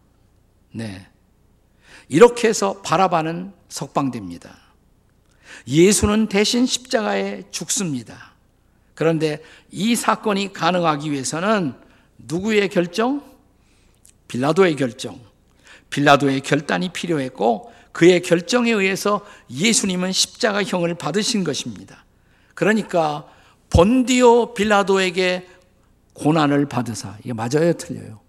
네. 0.71 1.07
이렇게 2.07 2.49
해서 2.49 2.81
바라바는 2.81 3.53
석방됩니다. 3.69 4.55
예수는 5.67 6.27
대신 6.27 6.65
십자가에 6.65 7.43
죽습니다. 7.51 8.33
그런데 8.93 9.41
이 9.71 9.95
사건이 9.95 10.53
가능하기 10.53 11.11
위해서는 11.11 11.73
누구의 12.17 12.69
결정? 12.69 13.34
빌라도의 14.27 14.75
결정. 14.75 15.19
빌라도의 15.89 16.41
결단이 16.41 16.89
필요했고 16.89 17.71
그의 17.91 18.21
결정에 18.21 18.71
의해서 18.71 19.25
예수님은 19.49 20.11
십자가형을 20.11 20.95
받으신 20.95 21.43
것입니다. 21.43 22.03
그러니까 22.53 23.25
본디오 23.69 24.53
빌라도에게 24.53 25.47
고난을 26.13 26.67
받으사 26.67 27.17
이게 27.23 27.33
맞아요, 27.33 27.73
틀려요? 27.73 28.19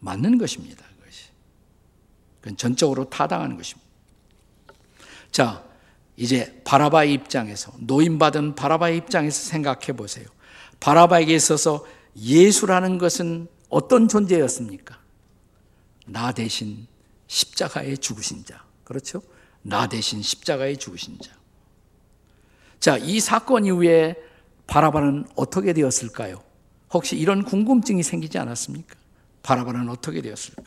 맞는 0.00 0.38
것입니다. 0.38 0.84
그것이. 0.98 1.24
그건 2.40 2.56
전적으로 2.56 3.08
타당한 3.08 3.56
것입니다. 3.56 3.86
자, 5.30 5.62
이제 6.16 6.60
바라바의 6.64 7.12
입장에서 7.12 7.72
노인받은 7.78 8.54
바라바의 8.54 8.96
입장에서 8.98 9.48
생각해 9.48 9.92
보세요. 9.96 10.26
바라바에게 10.80 11.34
있어서 11.34 11.86
예수라는 12.16 12.98
것은 12.98 13.48
어떤 13.68 14.08
존재였습니까? 14.08 14.98
나 16.06 16.32
대신 16.32 16.86
십자가에 17.26 17.96
죽으신 17.96 18.44
자. 18.44 18.64
그렇죠? 18.84 19.22
나 19.62 19.88
대신 19.88 20.22
십자가에 20.22 20.76
죽으신 20.76 21.18
자. 21.20 21.32
자, 22.80 22.96
이 22.96 23.20
사건 23.20 23.64
이후에 23.66 24.14
바라바는 24.66 25.26
어떻게 25.36 25.72
되었을까요? 25.72 26.42
혹시 26.92 27.16
이런 27.16 27.44
궁금증이 27.44 28.02
생기지 28.02 28.38
않았습니까? 28.38 28.94
바라바는 29.42 29.88
어떻게 29.88 30.22
되었을까? 30.22 30.64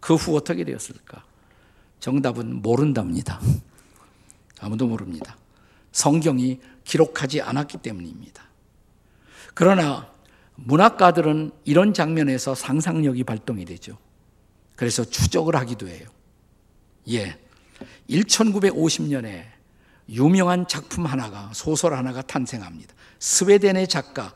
그 0.00 0.14
후 0.14 0.36
어떻게 0.36 0.64
되었을까? 0.64 1.24
정답은 2.00 2.62
모른답니다. 2.62 3.40
아무도 4.60 4.86
모릅니다. 4.86 5.36
성경이 5.92 6.60
기록하지 6.84 7.42
않았기 7.42 7.78
때문입니다. 7.78 8.42
그러나 9.54 10.10
문학가들은 10.54 11.52
이런 11.64 11.94
장면에서 11.94 12.54
상상력이 12.54 13.24
발동이 13.24 13.64
되죠. 13.64 13.98
그래서 14.76 15.04
추적을 15.04 15.56
하기도 15.56 15.88
해요. 15.88 16.08
예. 17.10 17.38
1950년에 18.08 19.44
유명한 20.08 20.66
작품 20.68 21.06
하나가, 21.06 21.50
소설 21.54 21.94
하나가 21.94 22.22
탄생합니다. 22.22 22.94
스웨덴의 23.18 23.88
작가, 23.88 24.34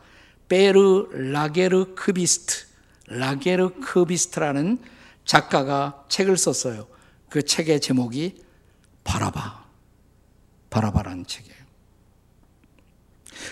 베르 0.48 1.08
라게르 1.32 1.94
크비스트, 1.94 2.66
라게르 3.08 3.80
크비스트라는 3.80 4.78
작가가 5.24 6.04
책을 6.08 6.36
썼어요. 6.36 6.86
그 7.28 7.42
책의 7.42 7.80
제목이 7.80 8.42
바라봐. 9.04 9.66
바라바라는 10.70 11.26
책이에요. 11.26 11.56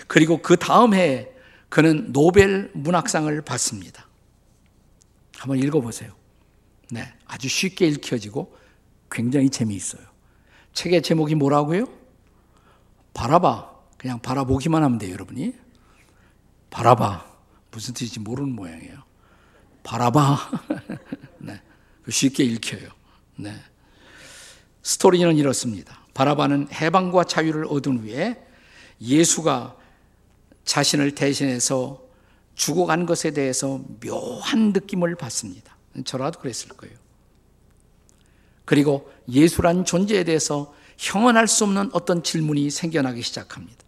그리고 0.07 0.41
그 0.41 0.57
다음 0.57 0.93
해에 0.93 1.31
그는 1.69 2.11
노벨 2.11 2.71
문학상을 2.73 3.41
받습니다. 3.41 4.07
한번 5.37 5.59
읽어보세요. 5.59 6.13
네, 6.91 7.13
아주 7.25 7.47
쉽게 7.47 7.87
읽혀지고 7.87 8.55
굉장히 9.09 9.49
재미있어요. 9.49 10.03
책의 10.73 11.01
제목이 11.01 11.35
뭐라고요? 11.35 11.85
바라봐. 13.13 13.73
그냥 13.97 14.19
바라보기만 14.19 14.83
하면 14.83 14.97
돼요, 14.97 15.13
여러분이. 15.13 15.53
바라봐. 16.69 17.25
무슨 17.71 17.93
뜻인지 17.93 18.19
모르는 18.19 18.51
모양이에요. 18.51 19.03
바라봐. 19.83 20.51
네, 21.39 21.61
쉽게 22.09 22.43
읽혀요. 22.43 22.89
네. 23.37 23.53
스토리는 24.83 25.35
이렇습니다. 25.35 25.99
바라바는 26.13 26.67
해방과 26.71 27.23
자유를 27.23 27.65
얻은 27.69 27.99
후에 27.99 28.45
예수가 29.01 29.75
자신을 30.63 31.15
대신해서 31.15 32.01
죽어간 32.55 33.05
것에 33.05 33.31
대해서 33.31 33.81
묘한 33.99 34.71
느낌을 34.71 35.15
받습니다. 35.15 35.74
저라도 36.03 36.39
그랬을 36.39 36.69
거예요. 36.69 36.95
그리고 38.65 39.11
예수란 39.29 39.85
존재에 39.85 40.23
대해서 40.23 40.73
형언할 40.97 41.47
수 41.47 41.63
없는 41.63 41.91
어떤 41.93 42.23
질문이 42.23 42.69
생겨나기 42.69 43.21
시작합니다. 43.21 43.83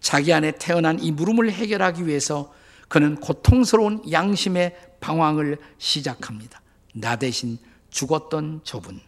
자기 0.00 0.32
안에 0.32 0.52
태어난 0.52 1.02
이 1.02 1.12
물음을 1.12 1.50
해결하기 1.52 2.06
위해서 2.06 2.52
그는 2.88 3.16
고통스러운 3.16 4.10
양심의 4.10 4.76
방황을 5.00 5.58
시작합니다. 5.78 6.60
나 6.94 7.16
대신 7.16 7.58
죽었던 7.90 8.62
저분. 8.64 9.00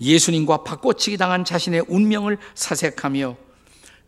예수님과 0.00 0.64
바꿔치기 0.64 1.16
당한 1.16 1.44
자신의 1.44 1.84
운명을 1.88 2.38
사색하며 2.54 3.36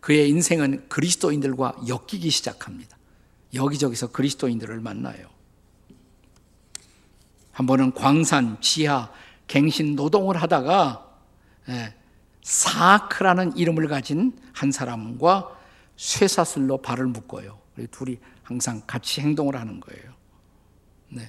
그의 0.01 0.29
인생은 0.31 0.89
그리스도인들과 0.89 1.77
엮이기 1.89 2.31
시작합니다. 2.31 2.97
여기저기서 3.55 4.09
그리스도인들을 4.09 4.81
만나요. 4.81 5.38
한 7.59 7.67
번은 7.67 7.93
광산, 7.93 8.57
지하, 8.61 9.11
갱신 9.49 9.97
노동을 9.97 10.41
하다가 10.41 11.05
예, 11.71 11.93
사크라는 12.41 13.57
이름을 13.57 13.89
가진 13.89 14.39
한 14.53 14.71
사람과 14.71 15.59
쇠사슬로 15.97 16.81
발을 16.83 17.07
묶어요. 17.07 17.59
둘이 17.91 18.19
항상 18.45 18.81
같이 18.87 19.23
행동을 19.23 19.57
하는 19.57 19.81
거예요. 19.81 20.15
네. 21.09 21.29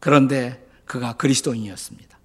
그런데 0.00 0.66
그가 0.86 1.12
그리스도인이었습니다. 1.12 2.18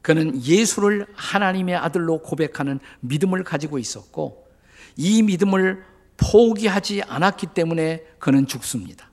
그는 0.00 0.42
예수를 0.42 1.06
하나님의 1.14 1.76
아들로 1.76 2.22
고백하는 2.22 2.80
믿음을 3.00 3.44
가지고 3.44 3.78
있었고 3.78 4.48
이 4.96 5.20
믿음을 5.20 5.84
포기하지 6.16 7.02
않았기 7.02 7.48
때문에 7.48 8.02
그는 8.18 8.46
죽습니다. 8.46 9.10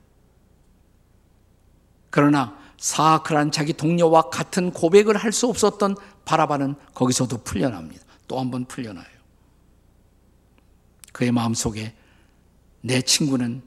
그러나 2.08 2.61
사악한 2.82 3.52
자기 3.52 3.72
동료와 3.72 4.22
같은 4.22 4.72
고백을 4.72 5.16
할 5.16 5.30
수 5.32 5.46
없었던 5.46 5.94
바라바는 6.24 6.74
거기서도 6.94 7.38
풀려납니다. 7.44 8.04
또 8.26 8.38
한 8.38 8.50
번 8.50 8.64
풀려나요. 8.64 9.06
그의 11.12 11.30
마음속에 11.30 11.94
내 12.80 13.00
친구는 13.02 13.62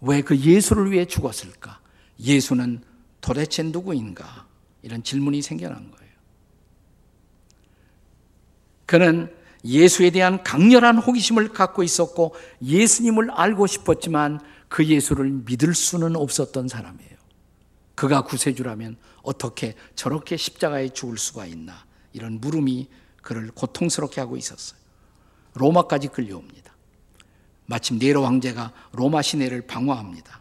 왜 0.00 0.22
그 0.22 0.36
예수를 0.36 0.90
위해 0.92 1.04
죽었을까? 1.04 1.80
예수는 2.18 2.82
도대체 3.20 3.62
누구인가? 3.62 4.46
이런 4.82 5.02
질문이 5.02 5.42
생겨난 5.42 5.90
거예요. 5.90 6.12
그는 8.86 9.34
예수에 9.64 10.10
대한 10.10 10.42
강렬한 10.42 10.96
호기심을 10.98 11.48
갖고 11.52 11.82
있었고 11.82 12.34
예수님을 12.62 13.30
알고 13.30 13.66
싶었지만 13.66 14.40
그 14.68 14.86
예수를 14.86 15.42
믿을 15.44 15.74
수는 15.74 16.16
없었던 16.16 16.68
사람이에요. 16.68 17.15
그가 17.96 18.22
구세주라면 18.22 18.96
어떻게 19.22 19.74
저렇게 19.96 20.36
십자가에 20.36 20.90
죽을 20.90 21.18
수가 21.18 21.46
있나? 21.46 21.84
이런 22.12 22.40
물음이 22.40 22.88
그를 23.22 23.50
고통스럽게 23.50 24.20
하고 24.20 24.36
있었어요. 24.36 24.78
로마까지 25.54 26.08
끌려옵니다. 26.08 26.72
마침 27.64 27.98
네로 27.98 28.24
황제가 28.24 28.72
로마 28.92 29.22
시내를 29.22 29.62
방어합니다. 29.62 30.40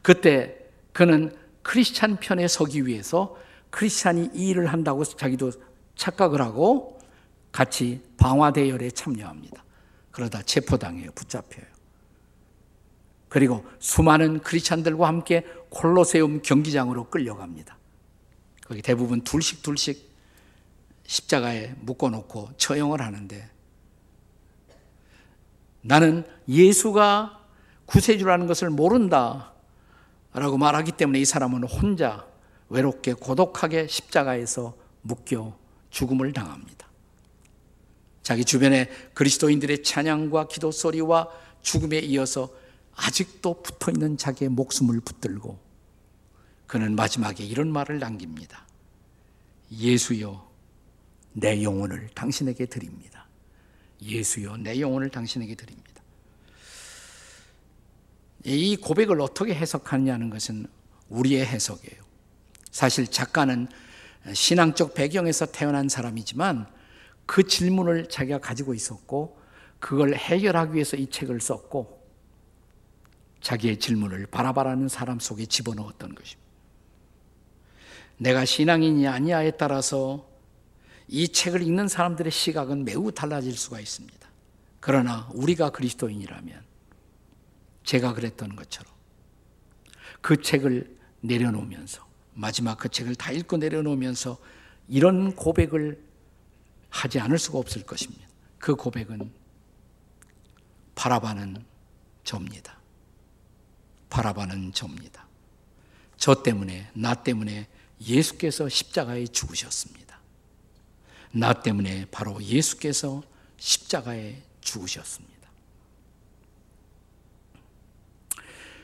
그때 0.00 0.56
그는 0.92 1.36
크리스찬 1.62 2.16
편에 2.16 2.48
서기 2.48 2.86
위해서 2.86 3.36
크리스찬이 3.68 4.30
이 4.32 4.48
일을 4.48 4.72
한다고 4.72 5.04
자기도 5.04 5.52
착각을 5.96 6.40
하고 6.40 6.98
같이 7.52 8.00
방화 8.16 8.52
대열에 8.52 8.90
참여합니다. 8.90 9.62
그러다 10.10 10.42
체포당해요. 10.42 11.10
붙잡혀요. 11.12 11.64
그리고 13.30 13.64
수많은 13.78 14.40
크리스찬들과 14.40 15.06
함께 15.06 15.46
콜로세움 15.70 16.42
경기장으로 16.42 17.08
끌려갑니다. 17.08 17.78
거기 18.66 18.82
대부분 18.82 19.22
둘씩 19.22 19.62
둘씩 19.62 20.10
십자가에 21.06 21.74
묶어놓고 21.80 22.50
처형을 22.56 23.00
하는데 23.00 23.48
나는 25.80 26.24
예수가 26.48 27.40
구세주라는 27.86 28.48
것을 28.48 28.68
모른다 28.68 29.52
라고 30.32 30.58
말하기 30.58 30.92
때문에 30.92 31.20
이 31.20 31.24
사람은 31.24 31.64
혼자 31.64 32.26
외롭게 32.68 33.14
고독하게 33.14 33.86
십자가에서 33.86 34.74
묶여 35.02 35.56
죽음을 35.90 36.32
당합니다. 36.32 36.88
자기 38.24 38.44
주변에 38.44 38.88
그리스도인들의 39.14 39.84
찬양과 39.84 40.48
기도 40.48 40.72
소리와 40.72 41.28
죽음에 41.62 41.98
이어서 42.00 42.59
아직도 43.02 43.62
붙어 43.62 43.90
있는 43.90 44.16
자기의 44.18 44.50
목숨을 44.50 45.00
붙들고 45.00 45.58
그는 46.66 46.94
마지막에 46.94 47.44
이런 47.44 47.72
말을 47.72 47.98
남깁니다. 47.98 48.66
예수여, 49.72 50.48
내 51.32 51.62
영혼을 51.62 52.08
당신에게 52.14 52.66
드립니다. 52.66 53.26
예수여, 54.02 54.58
내 54.58 54.80
영혼을 54.80 55.08
당신에게 55.08 55.54
드립니다. 55.54 56.02
이 58.44 58.76
고백을 58.76 59.20
어떻게 59.20 59.54
해석하느냐는 59.54 60.30
것은 60.30 60.66
우리의 61.08 61.46
해석이에요. 61.46 62.02
사실 62.70 63.06
작가는 63.06 63.66
신앙적 64.32 64.94
배경에서 64.94 65.46
태어난 65.46 65.88
사람이지만 65.88 66.66
그 67.26 67.46
질문을 67.46 68.08
자기가 68.08 68.38
가지고 68.38 68.74
있었고 68.74 69.40
그걸 69.78 70.14
해결하기 70.14 70.74
위해서 70.74 70.96
이 70.96 71.08
책을 71.08 71.40
썼고 71.40 71.99
자기의 73.40 73.78
질문을 73.78 74.26
바라바라는 74.26 74.88
사람 74.88 75.18
속에 75.18 75.46
집어넣었던 75.46 76.14
것입니다. 76.14 76.50
내가 78.18 78.44
신앙인이 78.44 79.06
아니냐에 79.08 79.52
따라서 79.52 80.28
이 81.08 81.28
책을 81.28 81.62
읽는 81.62 81.88
사람들의 81.88 82.30
시각은 82.30 82.84
매우 82.84 83.10
달라질 83.10 83.56
수가 83.56 83.80
있습니다. 83.80 84.28
그러나 84.78 85.28
우리가 85.34 85.70
그리스도인이라면 85.70 86.62
제가 87.84 88.14
그랬던 88.14 88.56
것처럼 88.56 88.92
그 90.20 90.40
책을 90.42 90.98
내려놓으면서 91.20 92.06
마지막 92.34 92.78
그 92.78 92.88
책을 92.88 93.14
다 93.14 93.32
읽고 93.32 93.56
내려놓으면서 93.56 94.38
이런 94.88 95.34
고백을 95.34 96.02
하지 96.90 97.20
않을 97.20 97.38
수가 97.38 97.58
없을 97.58 97.84
것입니다. 97.84 98.26
그 98.58 98.76
고백은 98.76 99.30
바라바는 100.94 101.64
저입니다. 102.24 102.79
바라바는 104.10 104.72
저입니다. 104.72 105.26
저 106.16 106.42
때문에, 106.42 106.90
나 106.92 107.14
때문에 107.14 107.66
예수께서 108.00 108.68
십자가에 108.68 109.26
죽으셨습니다. 109.26 110.20
나 111.32 111.54
때문에 111.54 112.06
바로 112.10 112.42
예수께서 112.42 113.22
십자가에 113.56 114.42
죽으셨습니다. 114.60 115.30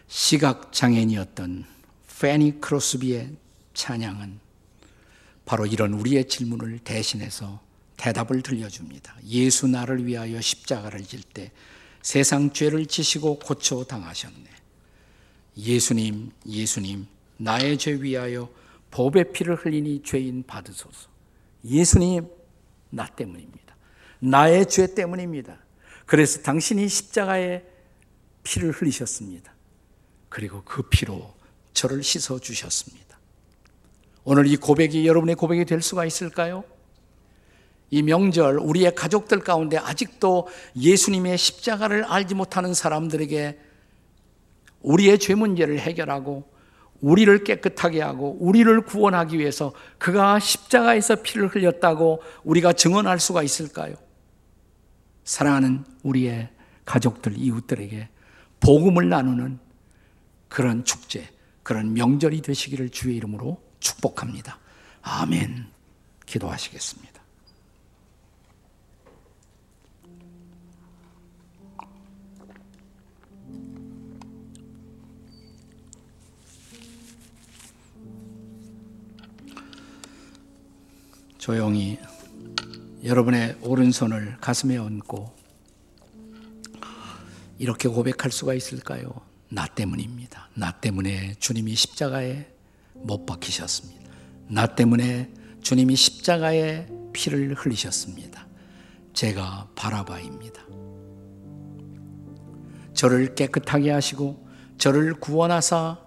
시각장애인이었던 0.08 1.66
페니 2.20 2.60
크로스비의 2.60 3.36
찬양은 3.74 4.40
바로 5.44 5.66
이런 5.66 5.92
우리의 5.92 6.28
질문을 6.28 6.78
대신해서 6.78 7.60
대답을 7.96 8.42
들려줍니다. 8.42 9.16
예수 9.26 9.66
나를 9.66 10.06
위하여 10.06 10.40
십자가를 10.40 11.04
질 11.04 11.22
때 11.22 11.52
세상 12.06 12.52
죄를 12.52 12.86
지시고 12.86 13.40
고쳐 13.40 13.82
당하셨네. 13.82 14.48
예수님, 15.56 16.32
예수님, 16.46 17.06
나의 17.38 17.78
죄 17.78 17.92
위하여 17.92 18.50
법의 18.90 19.32
피를 19.32 19.56
흘리니 19.56 20.02
죄인 20.02 20.44
받으소서. 20.46 21.08
예수님, 21.64 22.28
나 22.90 23.06
때문입니다. 23.06 23.76
나의 24.20 24.66
죄 24.66 24.94
때문입니다. 24.94 25.58
그래서 26.04 26.42
당신이 26.42 26.88
십자가에 26.88 27.62
피를 28.42 28.70
흘리셨습니다. 28.70 29.52
그리고 30.28 30.62
그 30.64 30.82
피로 30.82 31.34
저를 31.72 32.02
씻어 32.02 32.38
주셨습니다. 32.38 33.18
오늘 34.24 34.46
이 34.46 34.56
고백이 34.56 35.06
여러분의 35.06 35.34
고백이 35.34 35.64
될 35.64 35.82
수가 35.82 36.04
있을까요? 36.04 36.64
이 37.90 38.02
명절 38.02 38.58
우리의 38.58 38.94
가족들 38.94 39.40
가운데 39.40 39.78
아직도 39.78 40.48
예수님의 40.76 41.38
십자가를 41.38 42.04
알지 42.04 42.34
못하는 42.34 42.74
사람들에게 42.74 43.65
우리의 44.86 45.18
죄 45.18 45.34
문제를 45.34 45.80
해결하고 45.80 46.48
우리를 47.00 47.44
깨끗하게 47.44 48.00
하고 48.00 48.36
우리를 48.40 48.80
구원하기 48.82 49.38
위해서 49.38 49.72
그가 49.98 50.38
십자가에서 50.38 51.16
피를 51.16 51.48
흘렸다고 51.48 52.22
우리가 52.44 52.72
증언할 52.72 53.18
수가 53.18 53.42
있을까요? 53.42 53.96
사랑하는 55.24 55.84
우리의 56.04 56.48
가족들, 56.84 57.36
이웃들에게 57.36 58.08
복음을 58.60 59.08
나누는 59.08 59.58
그런 60.48 60.84
축제, 60.84 61.28
그런 61.62 61.92
명절이 61.92 62.40
되시기를 62.42 62.90
주의 62.90 63.16
이름으로 63.16 63.60
축복합니다. 63.80 64.58
아멘. 65.02 65.66
기도하시겠습니다. 66.24 67.15
조용히 81.46 81.96
여러분의 83.04 83.56
오른손을 83.62 84.36
가슴에 84.40 84.78
얹고 84.78 85.32
이렇게 87.60 87.88
고백할 87.88 88.32
수가 88.32 88.52
있을까요? 88.52 89.14
나 89.48 89.68
때문입니다. 89.68 90.48
나 90.54 90.72
때문에 90.72 91.34
주님이 91.38 91.76
십자가에 91.76 92.48
못 92.94 93.26
박히셨습니다. 93.26 94.10
나 94.48 94.66
때문에 94.66 95.30
주님이 95.62 95.94
십자가에 95.94 96.88
피를 97.12 97.54
흘리셨습니다. 97.54 98.44
제가 99.12 99.68
바라바입니다. 99.76 100.62
저를 102.92 103.36
깨끗하게 103.36 103.92
하시고 103.92 104.48
저를 104.78 105.14
구원하사 105.20 106.00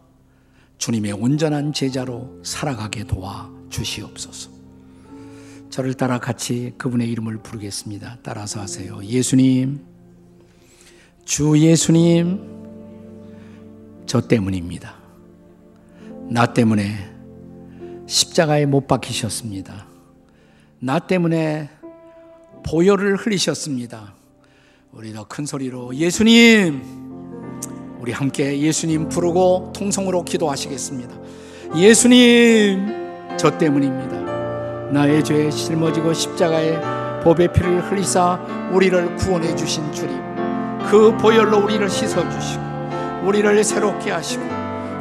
주님의 0.80 1.14
온전한 1.14 1.72
제자로 1.72 2.42
살아가게 2.44 3.06
도와 3.06 3.50
주시옵소서. 3.70 4.59
저를 5.70 5.94
따라 5.94 6.20
같이 6.20 6.74
그분의 6.78 7.10
이름을 7.12 7.38
부르겠습니다. 7.38 8.18
따라서 8.24 8.60
하세요. 8.60 9.00
예수님, 9.04 9.80
주 11.26 11.58
예수님, 11.60 12.40
저 14.06 14.22
때문입니다. 14.22 14.96
나 16.30 16.54
때문에 16.54 17.10
십자가에 18.08 18.66
못 18.66 18.88
박히셨습니다. 18.88 19.86
나 20.80 20.98
때문에 21.00 21.70
보혈을 22.66 23.16
흘리셨습니다. 23.18 24.16
우리 24.92 25.14
더 25.14 25.24
큰 25.26 25.46
소리로 25.46 25.96
예수님, 25.96 26.82
우리 28.00 28.12
함께 28.12 28.60
예수님 28.60 29.10
부르고 29.10 29.74
통성으로 29.76 30.24
기도하시겠습니다. 30.26 31.16
예수님, 31.76 33.38
저 33.38 33.56
때문입니다. 33.56 34.29
나의 34.92 35.24
죄에 35.24 35.50
짊어지고 35.50 36.14
십자가에 36.14 36.80
법의 37.24 37.54
피를 37.54 37.90
흘리사 37.90 38.40
우리를 38.72 39.16
구원해 39.18 39.56
주신 39.56 39.92
주님 39.92 40.18
그 40.90 41.16
보혈로 41.18 41.64
우리를 41.64 41.88
씻어 41.90 42.28
주시고 42.30 42.64
우리를 43.26 43.64
새롭게 43.64 44.12
하시고 44.12 44.44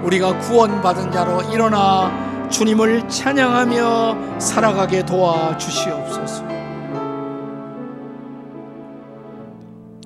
우리가 0.04 0.38
구원받은 0.40 1.10
자로 1.12 1.42
일어나 1.52 2.48
주님을 2.50 3.08
찬양하며 3.08 4.40
살아가게 4.40 5.04
도와 5.04 5.56
주시옵소서. 5.58 6.46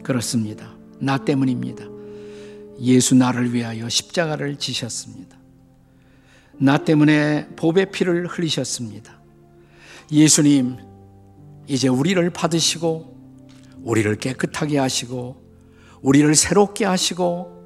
그렇습니다. 0.03 0.71
나 0.99 1.19
때문입니다. 1.19 1.85
예수 2.81 3.15
나를 3.15 3.53
위하여 3.55 3.89
십자가를 3.89 4.57
지셨습니다. 4.57 5.37
나 6.59 6.79
때문에 6.79 7.49
법의 7.57 7.93
피를 7.93 8.27
흘리셨습니다. 8.27 9.22
예수님, 10.13 10.77
이제 11.67 11.89
우리를 11.89 12.29
받으시고, 12.31 13.17
우리를 13.83 14.15
깨끗하게 14.17 14.79
하시고, 14.79 15.43
우리를 16.03 16.35
새롭게 16.35 16.85
하시고, 16.85 17.63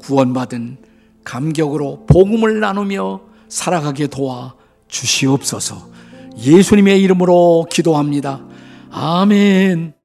구원받은 0.00 0.78
감격으로 1.24 2.06
복음을 2.06 2.60
나누며 2.60 3.20
살아가게 3.48 4.08
도와 4.08 4.56
주시옵소서. 4.88 5.90
예수님의 6.38 7.00
이름으로 7.02 7.66
기도합니다. 7.70 8.44
아멘. 8.90 9.95